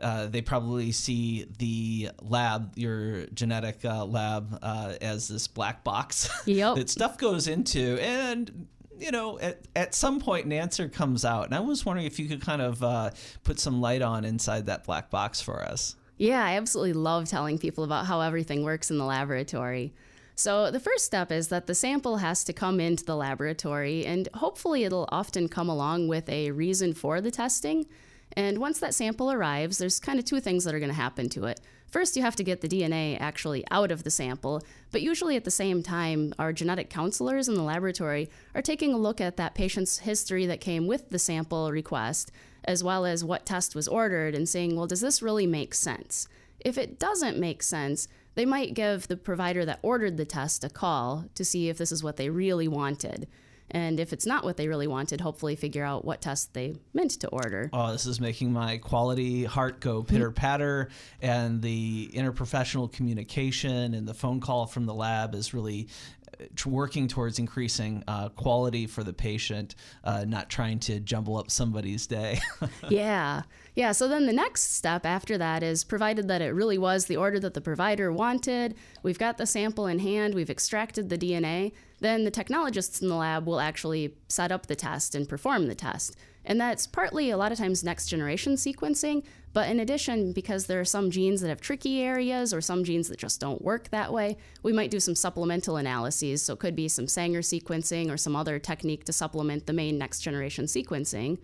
uh, 0.00 0.26
they 0.26 0.42
probably 0.42 0.90
see 0.90 1.46
the 1.58 2.10
lab, 2.20 2.72
your 2.76 3.26
genetic 3.26 3.84
uh, 3.84 4.04
lab, 4.04 4.58
uh, 4.62 4.94
as 5.00 5.28
this 5.28 5.46
black 5.46 5.84
box 5.84 6.28
yep. 6.46 6.74
that 6.76 6.90
stuff 6.90 7.16
goes 7.16 7.46
into, 7.46 7.98
and 8.00 8.66
you 9.02 9.10
know, 9.10 9.38
at, 9.40 9.58
at 9.74 9.94
some 9.94 10.20
point 10.20 10.46
an 10.46 10.52
answer 10.52 10.88
comes 10.88 11.24
out. 11.24 11.46
And 11.46 11.54
I 11.54 11.60
was 11.60 11.84
wondering 11.84 12.06
if 12.06 12.18
you 12.18 12.28
could 12.28 12.40
kind 12.40 12.62
of 12.62 12.82
uh, 12.82 13.10
put 13.42 13.58
some 13.58 13.80
light 13.80 14.00
on 14.00 14.24
inside 14.24 14.66
that 14.66 14.84
black 14.84 15.10
box 15.10 15.40
for 15.40 15.62
us. 15.62 15.96
Yeah, 16.18 16.44
I 16.44 16.52
absolutely 16.52 16.92
love 16.92 17.28
telling 17.28 17.58
people 17.58 17.82
about 17.82 18.06
how 18.06 18.20
everything 18.20 18.62
works 18.62 18.90
in 18.90 18.98
the 18.98 19.04
laboratory. 19.04 19.92
So, 20.34 20.70
the 20.70 20.80
first 20.80 21.04
step 21.04 21.30
is 21.30 21.48
that 21.48 21.66
the 21.66 21.74
sample 21.74 22.18
has 22.18 22.42
to 22.44 22.52
come 22.52 22.80
into 22.80 23.04
the 23.04 23.16
laboratory, 23.16 24.06
and 24.06 24.28
hopefully, 24.34 24.84
it'll 24.84 25.08
often 25.12 25.48
come 25.48 25.68
along 25.68 26.08
with 26.08 26.28
a 26.28 26.50
reason 26.52 26.94
for 26.94 27.20
the 27.20 27.30
testing. 27.30 27.86
And 28.34 28.58
once 28.58 28.78
that 28.80 28.94
sample 28.94 29.30
arrives, 29.30 29.78
there's 29.78 30.00
kind 30.00 30.18
of 30.18 30.24
two 30.24 30.40
things 30.40 30.64
that 30.64 30.74
are 30.74 30.78
going 30.78 30.90
to 30.90 30.94
happen 30.94 31.28
to 31.30 31.44
it. 31.44 31.60
First, 31.92 32.16
you 32.16 32.22
have 32.22 32.36
to 32.36 32.42
get 32.42 32.62
the 32.62 32.68
DNA 32.68 33.20
actually 33.20 33.64
out 33.70 33.92
of 33.92 34.02
the 34.02 34.10
sample, 34.10 34.62
but 34.92 35.02
usually 35.02 35.36
at 35.36 35.44
the 35.44 35.50
same 35.50 35.82
time, 35.82 36.32
our 36.38 36.50
genetic 36.50 36.88
counselors 36.88 37.48
in 37.48 37.54
the 37.54 37.62
laboratory 37.62 38.30
are 38.54 38.62
taking 38.62 38.94
a 38.94 38.96
look 38.96 39.20
at 39.20 39.36
that 39.36 39.54
patient's 39.54 39.98
history 39.98 40.46
that 40.46 40.62
came 40.62 40.86
with 40.86 41.10
the 41.10 41.18
sample 41.18 41.70
request, 41.70 42.32
as 42.64 42.82
well 42.82 43.04
as 43.04 43.22
what 43.22 43.44
test 43.44 43.74
was 43.74 43.88
ordered, 43.88 44.34
and 44.34 44.48
saying, 44.48 44.74
well, 44.74 44.86
does 44.86 45.02
this 45.02 45.20
really 45.20 45.46
make 45.46 45.74
sense? 45.74 46.26
If 46.60 46.78
it 46.78 46.98
doesn't 46.98 47.38
make 47.38 47.62
sense, 47.62 48.08
they 48.36 48.46
might 48.46 48.72
give 48.72 49.08
the 49.08 49.16
provider 49.18 49.66
that 49.66 49.80
ordered 49.82 50.16
the 50.16 50.24
test 50.24 50.64
a 50.64 50.70
call 50.70 51.26
to 51.34 51.44
see 51.44 51.68
if 51.68 51.76
this 51.76 51.92
is 51.92 52.02
what 52.02 52.16
they 52.16 52.30
really 52.30 52.68
wanted. 52.68 53.28
And 53.72 53.98
if 53.98 54.12
it's 54.12 54.26
not 54.26 54.44
what 54.44 54.56
they 54.56 54.68
really 54.68 54.86
wanted, 54.86 55.20
hopefully 55.20 55.56
figure 55.56 55.84
out 55.84 56.04
what 56.04 56.20
test 56.20 56.54
they 56.54 56.74
meant 56.92 57.12
to 57.20 57.28
order. 57.28 57.70
Oh, 57.72 57.90
this 57.90 58.06
is 58.06 58.20
making 58.20 58.52
my 58.52 58.78
quality 58.78 59.44
heart 59.44 59.80
go 59.80 60.02
pitter 60.02 60.28
mm-hmm. 60.28 60.34
patter. 60.34 60.88
and 61.20 61.62
the 61.62 62.10
interprofessional 62.14 62.92
communication 62.92 63.94
and 63.94 64.06
the 64.06 64.14
phone 64.14 64.40
call 64.40 64.66
from 64.66 64.86
the 64.86 64.94
lab 64.94 65.34
is 65.34 65.54
really 65.54 65.88
working 66.66 67.08
towards 67.08 67.38
increasing 67.38 68.02
uh, 68.08 68.28
quality 68.30 68.86
for 68.86 69.02
the 69.04 69.12
patient, 69.12 69.74
uh, 70.04 70.24
not 70.26 70.48
trying 70.48 70.78
to 70.80 71.00
jumble 71.00 71.36
up 71.36 71.50
somebody's 71.50 72.06
day. 72.06 72.40
yeah. 72.88 73.42
Yeah. 73.74 73.92
So 73.92 74.08
then 74.08 74.26
the 74.26 74.32
next 74.32 74.74
step 74.74 75.06
after 75.06 75.38
that 75.38 75.62
is 75.62 75.84
provided 75.84 76.28
that 76.28 76.42
it 76.42 76.50
really 76.50 76.78
was 76.78 77.06
the 77.06 77.16
order 77.16 77.40
that 77.40 77.54
the 77.54 77.60
provider 77.60 78.12
wanted, 78.12 78.74
we've 79.02 79.18
got 79.18 79.38
the 79.38 79.46
sample 79.46 79.86
in 79.86 79.98
hand, 79.98 80.34
we've 80.34 80.50
extracted 80.50 81.08
the 81.08 81.18
DNA, 81.18 81.72
then 82.00 82.24
the 82.24 82.30
technologists 82.30 83.00
in 83.00 83.08
the 83.08 83.14
lab 83.14 83.46
will 83.46 83.60
actually 83.60 84.14
set 84.28 84.52
up 84.52 84.66
the 84.66 84.76
test 84.76 85.14
and 85.14 85.28
perform 85.28 85.68
the 85.68 85.74
test. 85.74 86.16
And 86.44 86.60
that's 86.60 86.86
partly 86.86 87.30
a 87.30 87.36
lot 87.36 87.52
of 87.52 87.58
times 87.58 87.84
next 87.84 88.06
generation 88.06 88.54
sequencing, 88.54 89.24
but 89.52 89.68
in 89.68 89.80
addition, 89.80 90.32
because 90.32 90.66
there 90.66 90.80
are 90.80 90.84
some 90.84 91.10
genes 91.10 91.40
that 91.40 91.48
have 91.48 91.60
tricky 91.60 92.00
areas 92.00 92.54
or 92.54 92.60
some 92.60 92.84
genes 92.84 93.08
that 93.08 93.18
just 93.18 93.40
don't 93.40 93.62
work 93.62 93.90
that 93.90 94.12
way, 94.12 94.38
we 94.62 94.72
might 94.72 94.90
do 94.90 95.00
some 95.00 95.14
supplemental 95.14 95.76
analyses. 95.76 96.42
So 96.42 96.54
it 96.54 96.58
could 96.58 96.74
be 96.74 96.88
some 96.88 97.06
Sanger 97.06 97.40
sequencing 97.40 98.10
or 98.10 98.16
some 98.16 98.34
other 98.34 98.58
technique 98.58 99.04
to 99.04 99.12
supplement 99.12 99.66
the 99.66 99.74
main 99.74 99.98
next 99.98 100.20
generation 100.20 100.64
sequencing. 100.64 101.38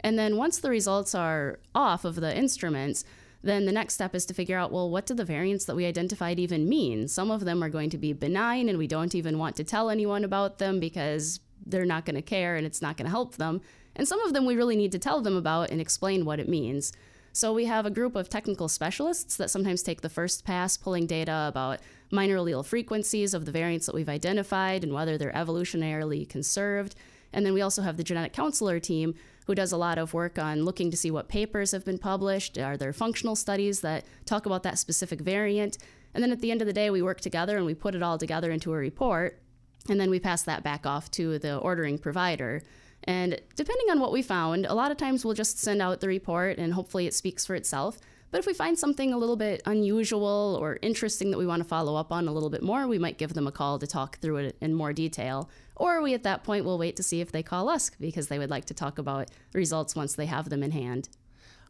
And 0.00 0.18
then 0.18 0.36
once 0.36 0.58
the 0.58 0.68
results 0.68 1.14
are 1.14 1.58
off 1.74 2.04
of 2.04 2.16
the 2.16 2.36
instruments, 2.36 3.04
then 3.42 3.64
the 3.64 3.72
next 3.72 3.94
step 3.94 4.14
is 4.14 4.26
to 4.26 4.34
figure 4.34 4.58
out 4.58 4.72
well, 4.72 4.90
what 4.90 5.06
do 5.06 5.14
the 5.14 5.24
variants 5.24 5.64
that 5.64 5.76
we 5.76 5.86
identified 5.86 6.38
even 6.38 6.68
mean? 6.68 7.08
Some 7.08 7.30
of 7.30 7.44
them 7.46 7.62
are 7.64 7.70
going 7.70 7.90
to 7.90 7.98
be 7.98 8.12
benign 8.12 8.68
and 8.68 8.76
we 8.76 8.86
don't 8.86 9.14
even 9.14 9.38
want 9.38 9.56
to 9.56 9.64
tell 9.64 9.88
anyone 9.88 10.24
about 10.24 10.58
them 10.58 10.80
because 10.80 11.40
they're 11.64 11.86
not 11.86 12.04
going 12.04 12.16
to 12.16 12.22
care 12.22 12.56
and 12.56 12.66
it's 12.66 12.82
not 12.82 12.98
going 12.98 13.06
to 13.06 13.10
help 13.10 13.36
them. 13.36 13.62
And 13.96 14.06
some 14.06 14.20
of 14.20 14.34
them 14.34 14.44
we 14.44 14.56
really 14.56 14.76
need 14.76 14.92
to 14.92 14.98
tell 14.98 15.22
them 15.22 15.36
about 15.36 15.70
and 15.70 15.80
explain 15.80 16.26
what 16.26 16.40
it 16.40 16.48
means. 16.48 16.92
So 17.36 17.52
we 17.52 17.64
have 17.64 17.84
a 17.84 17.90
group 17.90 18.14
of 18.14 18.28
technical 18.28 18.68
specialists 18.68 19.36
that 19.38 19.50
sometimes 19.50 19.82
take 19.82 20.02
the 20.02 20.08
first 20.08 20.44
pass 20.44 20.76
pulling 20.76 21.08
data 21.08 21.46
about 21.48 21.80
minor 22.12 22.36
allele 22.36 22.64
frequencies 22.64 23.34
of 23.34 23.44
the 23.44 23.50
variants 23.50 23.86
that 23.86 23.94
we've 23.94 24.08
identified 24.08 24.84
and 24.84 24.94
whether 24.94 25.18
they're 25.18 25.32
evolutionarily 25.32 26.28
conserved. 26.28 26.94
And 27.32 27.44
then 27.44 27.52
we 27.52 27.60
also 27.60 27.82
have 27.82 27.96
the 27.96 28.04
genetic 28.04 28.32
counselor 28.32 28.78
team 28.78 29.16
who 29.48 29.54
does 29.56 29.72
a 29.72 29.76
lot 29.76 29.98
of 29.98 30.14
work 30.14 30.38
on 30.38 30.64
looking 30.64 30.92
to 30.92 30.96
see 30.96 31.10
what 31.10 31.28
papers 31.28 31.72
have 31.72 31.84
been 31.84 31.98
published. 31.98 32.56
Are 32.56 32.76
there 32.76 32.92
functional 32.92 33.34
studies 33.34 33.80
that 33.80 34.04
talk 34.26 34.46
about 34.46 34.62
that 34.62 34.78
specific 34.78 35.20
variant? 35.20 35.76
And 36.14 36.22
then 36.22 36.30
at 36.30 36.40
the 36.40 36.52
end 36.52 36.60
of 36.60 36.68
the 36.68 36.72
day, 36.72 36.88
we 36.88 37.02
work 37.02 37.20
together 37.20 37.56
and 37.56 37.66
we 37.66 37.74
put 37.74 37.96
it 37.96 38.02
all 38.02 38.16
together 38.16 38.52
into 38.52 38.72
a 38.72 38.76
report. 38.76 39.42
And 39.88 39.98
then 39.98 40.08
we 40.08 40.20
pass 40.20 40.44
that 40.44 40.62
back 40.62 40.86
off 40.86 41.10
to 41.10 41.40
the 41.40 41.56
ordering 41.56 41.98
provider. 41.98 42.62
And 43.04 43.40
depending 43.54 43.90
on 43.90 44.00
what 44.00 44.12
we 44.12 44.22
found, 44.22 44.66
a 44.66 44.74
lot 44.74 44.90
of 44.90 44.96
times 44.96 45.24
we'll 45.24 45.34
just 45.34 45.58
send 45.58 45.82
out 45.82 46.00
the 46.00 46.08
report 46.08 46.58
and 46.58 46.72
hopefully 46.72 47.06
it 47.06 47.14
speaks 47.14 47.44
for 47.44 47.54
itself. 47.54 47.98
But 48.30 48.40
if 48.40 48.46
we 48.46 48.54
find 48.54 48.76
something 48.76 49.12
a 49.12 49.18
little 49.18 49.36
bit 49.36 49.62
unusual 49.64 50.58
or 50.60 50.80
interesting 50.82 51.30
that 51.30 51.38
we 51.38 51.46
want 51.46 51.62
to 51.62 51.68
follow 51.68 51.94
up 51.94 52.10
on 52.10 52.26
a 52.26 52.32
little 52.32 52.50
bit 52.50 52.64
more, 52.64 52.88
we 52.88 52.98
might 52.98 53.16
give 53.16 53.34
them 53.34 53.46
a 53.46 53.52
call 53.52 53.78
to 53.78 53.86
talk 53.86 54.18
through 54.18 54.38
it 54.38 54.56
in 54.60 54.74
more 54.74 54.92
detail. 54.92 55.48
Or 55.76 56.02
we, 56.02 56.14
at 56.14 56.24
that 56.24 56.42
point, 56.42 56.64
will 56.64 56.76
wait 56.76 56.96
to 56.96 57.02
see 57.04 57.20
if 57.20 57.30
they 57.30 57.44
call 57.44 57.68
us 57.68 57.90
because 58.00 58.26
they 58.26 58.40
would 58.40 58.50
like 58.50 58.64
to 58.64 58.74
talk 58.74 58.98
about 58.98 59.30
results 59.52 59.94
once 59.94 60.14
they 60.14 60.26
have 60.26 60.48
them 60.48 60.64
in 60.64 60.72
hand. 60.72 61.08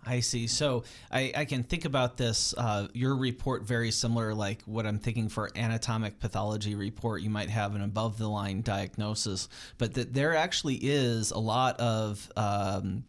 I 0.07 0.21
see. 0.21 0.47
So 0.47 0.85
I, 1.11 1.33
I 1.37 1.45
can 1.45 1.63
think 1.63 1.85
about 1.85 2.17
this, 2.17 2.55
uh, 2.57 2.89
your 2.93 3.17
report 3.17 3.63
very 3.63 3.91
similar, 3.91 4.35
like 4.35 4.63
what 4.67 4.87
I'm 4.87 4.99
thinking 4.99 5.29
for 5.29 5.51
anatomic 5.57 6.21
pathology 6.21 6.75
report. 6.75 7.23
You 7.23 7.31
might 7.31 7.51
have 7.51 7.75
an 7.75 7.83
above 7.83 8.19
the 8.19 8.29
line 8.29 8.63
diagnosis, 8.63 9.49
but 9.79 9.95
that 9.95 10.15
there 10.15 10.35
actually 10.35 10.77
is 10.77 11.31
a 11.31 11.39
lot 11.39 11.79
of. 11.81 12.31
Um, 12.37 13.05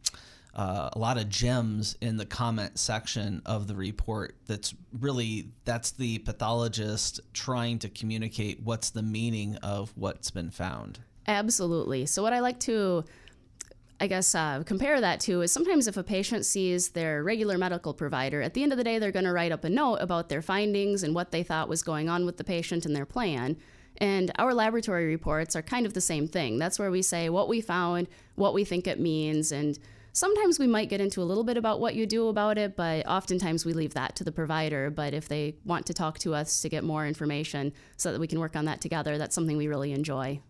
uh, 0.55 0.89
a 0.93 0.97
lot 0.97 1.17
of 1.17 1.27
gems 1.27 1.97
in 1.99 2.15
the 2.15 2.25
comment 2.25 2.79
section 2.79 3.41
of 3.45 3.67
the 3.67 3.75
report 3.75 4.37
that's 4.45 4.73
really 5.01 5.49
that's 5.65 5.91
the 5.91 6.17
pathologist 6.19 7.19
trying 7.33 7.77
to 7.77 7.89
communicate 7.89 8.61
what's 8.63 8.89
the 8.91 9.01
meaning 9.01 9.57
of 9.57 9.91
what's 9.97 10.31
been 10.31 10.49
found 10.49 10.97
absolutely 11.27 12.05
so 12.05 12.23
what 12.23 12.31
i 12.31 12.39
like 12.39 12.57
to 12.57 13.03
I 13.99 14.07
guess 14.07 14.35
uh, 14.35 14.61
compare 14.65 14.99
that 14.99 15.21
to 15.21 15.41
is 15.41 15.53
sometimes 15.53 15.87
if 15.87 15.95
a 15.95 16.03
patient 16.03 16.45
sees 16.45 16.89
their 16.89 17.23
regular 17.23 17.57
medical 17.57 17.93
provider, 17.93 18.41
at 18.41 18.53
the 18.53 18.61
end 18.61 18.73
of 18.73 18.77
the 18.77 18.83
day, 18.83 18.99
they're 18.99 19.11
going 19.11 19.25
to 19.25 19.31
write 19.31 19.53
up 19.53 19.63
a 19.63 19.69
note 19.69 19.97
about 19.97 20.27
their 20.27 20.41
findings 20.41 21.01
and 21.03 21.15
what 21.15 21.31
they 21.31 21.43
thought 21.43 21.69
was 21.69 21.81
going 21.81 22.09
on 22.09 22.25
with 22.25 22.37
the 22.37 22.43
patient 22.43 22.85
and 22.85 22.95
their 22.95 23.05
plan. 23.05 23.57
And 23.97 24.31
our 24.37 24.53
laboratory 24.53 25.05
reports 25.05 25.55
are 25.55 25.61
kind 25.61 25.85
of 25.85 25.93
the 25.93 26.01
same 26.01 26.27
thing. 26.27 26.57
That's 26.57 26.77
where 26.77 26.91
we 26.91 27.01
say 27.01 27.29
what 27.29 27.47
we 27.47 27.61
found, 27.61 28.09
what 28.35 28.53
we 28.53 28.65
think 28.65 28.85
it 28.85 28.99
means, 28.99 29.53
and 29.53 29.79
sometimes 30.15 30.59
we 30.59 30.67
might 30.67 30.89
get 30.89 30.99
into 30.99 31.21
a 31.21 31.23
little 31.23 31.43
bit 31.43 31.57
about 31.57 31.79
what 31.79 31.95
you 31.95 32.05
do 32.05 32.27
about 32.27 32.57
it, 32.57 32.75
but 32.75 33.05
oftentimes 33.07 33.65
we 33.65 33.73
leave 33.73 33.93
that 33.93 34.15
to 34.15 34.23
the 34.23 34.31
provider. 34.31 34.89
But 34.89 35.13
if 35.13 35.27
they 35.27 35.55
want 35.65 35.85
to 35.85 35.93
talk 35.93 36.19
to 36.19 36.33
us 36.33 36.61
to 36.61 36.69
get 36.69 36.83
more 36.83 37.05
information 37.05 37.73
so 37.97 38.11
that 38.11 38.19
we 38.19 38.27
can 38.27 38.39
work 38.39 38.55
on 38.55 38.65
that 38.65 38.81
together, 38.81 39.17
that's 39.17 39.35
something 39.35 39.57
we 39.57 39.67
really 39.67 39.91
enjoy. 39.91 40.41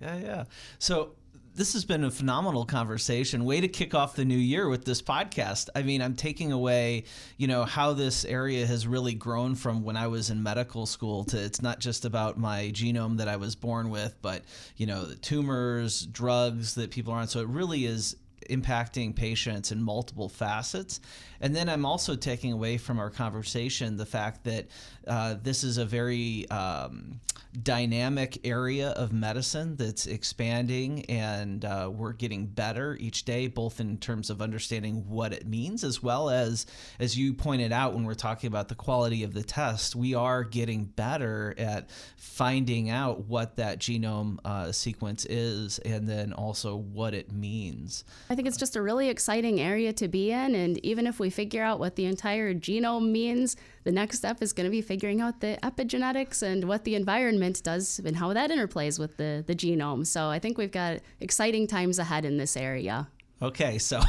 Yeah, 0.00 0.18
yeah. 0.18 0.44
So 0.78 1.14
this 1.54 1.72
has 1.74 1.84
been 1.84 2.02
a 2.02 2.10
phenomenal 2.10 2.64
conversation. 2.64 3.44
Way 3.44 3.60
to 3.60 3.68
kick 3.68 3.94
off 3.94 4.16
the 4.16 4.24
new 4.24 4.36
year 4.36 4.68
with 4.68 4.84
this 4.84 5.00
podcast. 5.00 5.68
I 5.74 5.82
mean, 5.82 6.02
I'm 6.02 6.16
taking 6.16 6.50
away, 6.50 7.04
you 7.36 7.46
know, 7.46 7.64
how 7.64 7.92
this 7.92 8.24
area 8.24 8.66
has 8.66 8.86
really 8.86 9.14
grown 9.14 9.54
from 9.54 9.84
when 9.84 9.96
I 9.96 10.08
was 10.08 10.30
in 10.30 10.42
medical 10.42 10.84
school 10.84 11.22
to 11.24 11.38
it's 11.38 11.62
not 11.62 11.78
just 11.78 12.04
about 12.04 12.38
my 12.38 12.72
genome 12.74 13.18
that 13.18 13.28
I 13.28 13.36
was 13.36 13.54
born 13.54 13.90
with, 13.90 14.16
but, 14.20 14.42
you 14.76 14.86
know, 14.86 15.04
the 15.04 15.14
tumors, 15.14 16.06
drugs 16.06 16.74
that 16.74 16.90
people 16.90 17.12
are 17.12 17.20
on. 17.20 17.28
So 17.28 17.40
it 17.40 17.48
really 17.48 17.84
is 17.84 18.16
impacting 18.50 19.14
patients 19.14 19.72
in 19.72 19.82
multiple 19.82 20.28
facets. 20.28 21.00
And 21.40 21.54
then 21.54 21.68
I'm 21.68 21.86
also 21.86 22.16
taking 22.16 22.52
away 22.52 22.78
from 22.78 22.98
our 22.98 23.10
conversation 23.10 23.96
the 23.96 24.06
fact 24.06 24.44
that 24.44 24.66
uh, 25.06 25.36
this 25.42 25.64
is 25.64 25.78
a 25.78 25.84
very 25.84 26.48
um, 26.50 27.20
dynamic 27.62 28.38
area 28.44 28.90
of 28.90 29.12
medicine 29.12 29.76
that's 29.76 30.06
expanding, 30.06 31.04
and 31.06 31.64
uh, 31.64 31.88
we're 31.92 32.12
getting 32.12 32.46
better 32.46 32.96
each 32.98 33.24
day, 33.24 33.46
both 33.46 33.80
in 33.80 33.96
terms 33.98 34.28
of 34.30 34.42
understanding 34.42 35.08
what 35.08 35.32
it 35.32 35.46
means, 35.46 35.84
as 35.84 36.02
well 36.02 36.30
as, 36.30 36.66
as 36.98 37.16
you 37.16 37.32
pointed 37.32 37.72
out 37.72 37.94
when 37.94 38.04
we're 38.04 38.14
talking 38.14 38.48
about 38.48 38.68
the 38.68 38.74
quality 38.74 39.22
of 39.22 39.34
the 39.34 39.42
test, 39.42 39.94
we 39.94 40.14
are 40.14 40.42
getting 40.42 40.84
better 40.84 41.54
at 41.56 41.88
finding 42.16 42.90
out 42.90 43.24
what 43.26 43.56
that 43.56 43.78
genome 43.78 44.38
uh, 44.44 44.72
sequence 44.72 45.24
is 45.26 45.78
and 45.80 46.08
then 46.08 46.32
also 46.32 46.76
what 46.76 47.14
it 47.14 47.30
means. 47.30 48.04
I 48.30 48.34
think 48.34 48.48
it's 48.48 48.56
just 48.56 48.76
a 48.76 48.82
really 48.82 49.08
exciting 49.08 49.60
area 49.60 49.92
to 49.92 50.08
be 50.08 50.32
in, 50.32 50.54
and 50.54 50.84
even 50.84 51.06
if 51.06 51.20
we 51.20 51.30
figure 51.30 51.62
out 51.62 51.78
what 51.78 51.94
the 51.94 52.06
entire 52.06 52.52
genome 52.52 53.10
means, 53.10 53.56
the 53.84 53.92
next 53.92 54.18
step 54.18 54.42
is 54.42 54.52
going 54.52 54.64
to 54.64 54.70
be 54.70 54.82
figuring 54.82 55.20
out 55.20 55.40
the 55.40 55.58
epigenetics 55.62 56.42
and 56.42 56.64
what 56.64 56.84
the 56.84 56.94
environment 56.94 57.62
does 57.62 58.00
and 58.04 58.16
how 58.16 58.32
that 58.32 58.50
interplays 58.50 58.98
with 58.98 59.16
the, 59.16 59.44
the 59.46 59.54
genome. 59.54 60.06
So 60.06 60.28
I 60.28 60.38
think 60.38 60.58
we've 60.58 60.72
got 60.72 61.00
exciting 61.20 61.66
times 61.66 61.98
ahead 61.98 62.24
in 62.24 62.38
this 62.38 62.56
area. 62.56 63.08
Okay, 63.44 63.76
so 63.76 64.00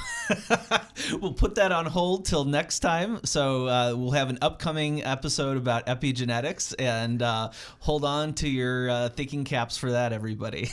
we'll 1.19 1.33
put 1.33 1.55
that 1.55 1.73
on 1.73 1.85
hold 1.85 2.23
till 2.23 2.45
next 2.45 2.79
time. 2.79 3.19
So 3.25 3.67
uh, 3.67 3.93
we'll 3.93 4.11
have 4.11 4.29
an 4.29 4.37
upcoming 4.41 5.03
episode 5.03 5.57
about 5.57 5.87
epigenetics, 5.87 6.73
and 6.79 7.21
uh, 7.21 7.51
hold 7.79 8.05
on 8.05 8.33
to 8.35 8.47
your 8.47 8.89
uh, 8.89 9.09
thinking 9.09 9.43
caps 9.43 9.77
for 9.77 9.91
that, 9.91 10.13
everybody. 10.13 10.69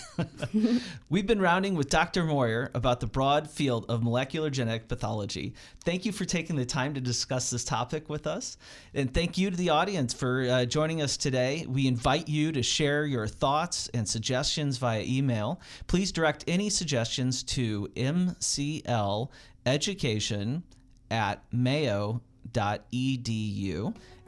We've 1.11 1.27
been 1.27 1.41
rounding 1.41 1.75
with 1.75 1.91
Dr. 1.91 2.23
Moyer 2.23 2.71
about 2.73 3.01
the 3.01 3.09
broad 3.09 3.51
field 3.51 3.85
of 3.89 4.05
molecular 4.05 4.49
genetic 4.49 4.87
pathology. 4.87 5.55
Thank 5.85 6.05
you 6.05 6.13
for 6.13 6.25
taking 6.25 6.55
the 6.55 6.65
time 6.65 6.95
to 6.95 7.01
discuss 7.01 7.51
this 7.51 7.65
topic 7.65 8.09
with 8.09 8.29
us, 8.29 8.59
and 8.95 9.13
thank 9.13 9.37
you 9.37 9.51
to 9.51 9.57
the 9.57 9.71
audience 9.71 10.15
for 10.15 10.43
uh, 10.43 10.65
joining 10.67 11.03
us 11.03 11.17
today. 11.17 11.67
We 11.69 11.89
invite 11.89 12.29
you 12.29 12.53
to 12.53 12.63
share 12.63 13.07
your 13.07 13.27
thoughts 13.27 13.91
and 13.93 14.09
suggestions 14.09 14.79
via 14.79 15.03
email. 15.03 15.61
Please 15.89 16.13
direct 16.13 16.45
any 16.47 16.71
suggestions 16.71 17.43
to 17.43 17.91
MC 17.97 18.52
MCL 18.53 19.29
education 19.67 20.63
at 21.11 21.43
mayo.edu 21.53 22.25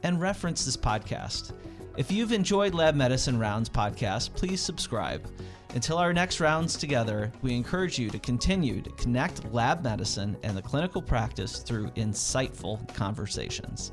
and 0.03 0.21
reference 0.21 0.65
this 0.65 0.77
podcast. 0.77 1.53
If 1.97 2.11
you've 2.11 2.31
enjoyed 2.31 2.75
Lab 2.75 2.95
Medicine 2.95 3.39
Rounds 3.39 3.69
podcast, 3.69 4.33
please 4.35 4.61
subscribe. 4.61 5.27
Until 5.73 5.97
our 5.97 6.13
next 6.13 6.39
rounds 6.39 6.77
together, 6.77 7.31
we 7.41 7.55
encourage 7.55 7.97
you 7.99 8.09
to 8.09 8.19
continue 8.19 8.81
to 8.81 8.89
connect 8.91 9.51
lab 9.51 9.83
medicine 9.83 10.37
and 10.43 10.55
the 10.55 10.61
clinical 10.61 11.01
practice 11.01 11.59
through 11.59 11.89
insightful 11.91 12.93
conversations. 12.93 13.91